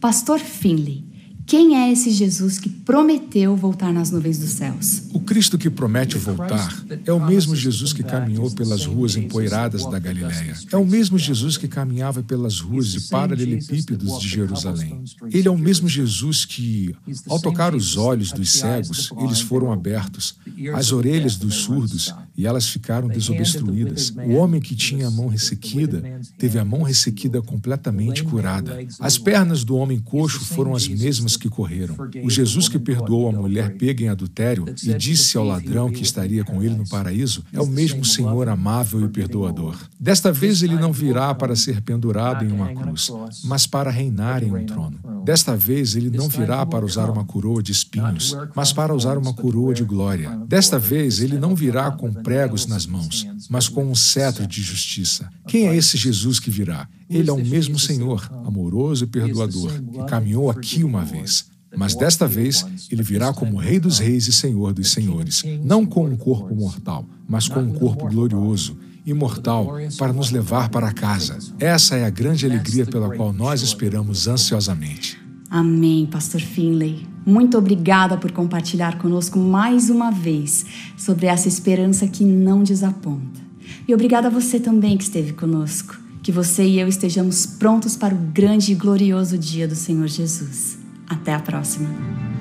Pastor 0.00 0.38
Finley, 0.38 1.03
quem 1.46 1.76
é 1.76 1.92
esse 1.92 2.10
Jesus 2.10 2.58
que 2.58 2.68
prometeu 2.68 3.54
voltar 3.54 3.92
nas 3.92 4.10
nuvens 4.10 4.38
dos 4.38 4.50
céus? 4.50 5.02
O 5.12 5.20
Cristo 5.20 5.58
que 5.58 5.68
promete 5.68 6.16
voltar 6.16 6.84
é 7.04 7.12
o 7.12 7.24
mesmo 7.24 7.54
Jesus 7.54 7.92
que 7.92 8.02
caminhou 8.02 8.50
pelas 8.50 8.86
ruas 8.86 9.16
empoeiradas 9.16 9.84
da 9.86 9.98
Galiléia. 9.98 10.56
É 10.72 10.76
o 10.76 10.86
mesmo 10.86 11.18
Jesus 11.18 11.56
que 11.56 11.68
caminhava 11.68 12.22
pelas 12.22 12.60
ruas 12.60 12.88
de 12.88 13.00
paralelepípedos 13.02 14.18
de 14.18 14.28
Jerusalém. 14.28 15.04
Ele 15.30 15.48
é 15.48 15.50
o 15.50 15.58
mesmo 15.58 15.88
Jesus 15.88 16.44
que, 16.44 16.94
ao 17.28 17.40
tocar 17.40 17.74
os 17.74 17.96
olhos 17.96 18.32
dos 18.32 18.52
cegos, 18.52 19.10
eles 19.18 19.40
foram 19.40 19.72
abertos, 19.72 20.36
as 20.74 20.92
orelhas 20.92 21.36
dos 21.36 21.56
surdos, 21.56 22.14
e 22.36 22.46
elas 22.46 22.68
ficaram 22.68 23.08
desobstruídas. 23.08 24.10
O 24.26 24.34
homem 24.34 24.60
que 24.60 24.74
tinha 24.74 25.08
a 25.08 25.10
mão 25.10 25.28
ressequida 25.28 26.20
teve 26.38 26.58
a 26.58 26.64
mão 26.64 26.82
ressequida 26.82 27.40
completamente 27.40 28.24
curada. 28.24 28.78
As 29.00 29.18
pernas 29.18 29.64
do 29.64 29.76
homem 29.76 30.00
coxo 30.00 30.40
foram 30.40 30.74
as 30.74 30.86
mesmas 30.88 31.36
que 31.36 31.48
correram. 31.48 31.96
O 32.22 32.30
Jesus 32.30 32.68
que 32.68 32.78
perdoou 32.78 33.28
a 33.28 33.32
mulher 33.32 33.76
pega 33.76 34.04
em 34.04 34.08
adultério 34.08 34.64
e 34.82 34.94
disse 34.94 35.36
ao 35.36 35.44
ladrão 35.44 35.90
que 35.90 36.02
estaria 36.02 36.44
com 36.44 36.62
ele 36.62 36.74
no 36.74 36.88
paraíso 36.88 37.44
é 37.52 37.60
o 37.60 37.66
mesmo 37.66 38.04
Senhor 38.04 38.48
amável 38.48 39.04
e 39.04 39.08
perdoador. 39.08 39.76
Desta 39.98 40.32
vez 40.32 40.62
ele 40.62 40.76
não 40.76 40.92
virá 40.92 41.34
para 41.34 41.56
ser 41.56 41.80
pendurado 41.82 42.44
em 42.44 42.52
uma 42.52 42.72
cruz, 42.74 43.10
mas 43.44 43.66
para 43.66 43.90
reinar 43.90 44.42
em 44.42 44.52
um 44.52 44.64
trono. 44.66 44.98
Desta 45.24 45.56
vez 45.56 45.96
ele 45.96 46.10
não 46.10 46.28
virá 46.28 46.66
para 46.66 46.84
usar 46.84 47.08
uma 47.08 47.24
coroa 47.24 47.62
de 47.62 47.72
espinhos, 47.72 48.36
mas 48.54 48.72
para 48.72 48.94
usar 48.94 49.16
uma 49.16 49.32
coroa 49.32 49.72
de 49.72 49.82
glória. 49.82 50.30
Desta 50.46 50.78
vez 50.78 51.20
ele 51.20 51.38
não 51.38 51.54
virá 51.54 51.90
com 51.90 52.12
pregos 52.24 52.66
nas 52.66 52.86
mãos, 52.86 53.26
mas 53.48 53.68
com 53.68 53.84
um 53.84 53.94
cetro 53.94 54.46
de 54.46 54.62
justiça. 54.62 55.30
Quem 55.46 55.68
é 55.68 55.76
esse 55.76 55.96
Jesus 55.96 56.40
que 56.40 56.50
virá? 56.50 56.88
Ele 57.08 57.30
é 57.30 57.32
o 57.32 57.44
mesmo 57.44 57.78
Senhor, 57.78 58.28
amoroso 58.44 59.04
e 59.04 59.06
perdoador, 59.06 59.70
que 59.92 60.04
caminhou 60.06 60.50
aqui 60.50 60.82
uma 60.82 61.04
vez. 61.04 61.44
Mas 61.76 61.94
desta 61.94 62.26
vez 62.26 62.64
ele 62.90 63.02
virá 63.02 63.32
como 63.32 63.58
Rei 63.58 63.78
dos 63.78 63.98
Reis 63.98 64.26
e 64.26 64.32
Senhor 64.32 64.72
dos 64.72 64.90
Senhores, 64.90 65.42
não 65.62 65.84
com 65.84 66.06
um 66.06 66.16
corpo 66.16 66.54
mortal, 66.54 67.06
mas 67.28 67.46
com 67.48 67.60
um 67.60 67.72
corpo 67.72 68.08
glorioso, 68.08 68.76
imortal, 69.04 69.76
para 69.98 70.12
nos 70.12 70.30
levar 70.30 70.68
para 70.70 70.92
casa. 70.92 71.38
Essa 71.58 71.96
é 71.96 72.04
a 72.04 72.10
grande 72.10 72.46
alegria 72.46 72.86
pela 72.86 73.14
qual 73.14 73.32
nós 73.32 73.60
esperamos 73.62 74.26
ansiosamente. 74.26 75.18
Amém, 75.50 76.06
Pastor 76.06 76.40
Finley. 76.40 77.13
Muito 77.26 77.56
obrigada 77.56 78.16
por 78.16 78.32
compartilhar 78.32 78.98
conosco 78.98 79.38
mais 79.38 79.88
uma 79.88 80.10
vez 80.10 80.66
sobre 80.96 81.26
essa 81.26 81.48
esperança 81.48 82.06
que 82.06 82.24
não 82.24 82.62
desaponta. 82.62 83.40
E 83.88 83.94
obrigada 83.94 84.28
a 84.28 84.30
você 84.30 84.60
também 84.60 84.96
que 84.96 85.04
esteve 85.04 85.32
conosco. 85.32 85.98
Que 86.22 86.32
você 86.32 86.64
e 86.64 86.80
eu 86.80 86.88
estejamos 86.88 87.46
prontos 87.46 87.96
para 87.96 88.14
o 88.14 88.18
grande 88.18 88.72
e 88.72 88.74
glorioso 88.74 89.38
dia 89.38 89.68
do 89.68 89.74
Senhor 89.74 90.06
Jesus. 90.06 90.78
Até 91.08 91.34
a 91.34 91.38
próxima. 91.38 92.33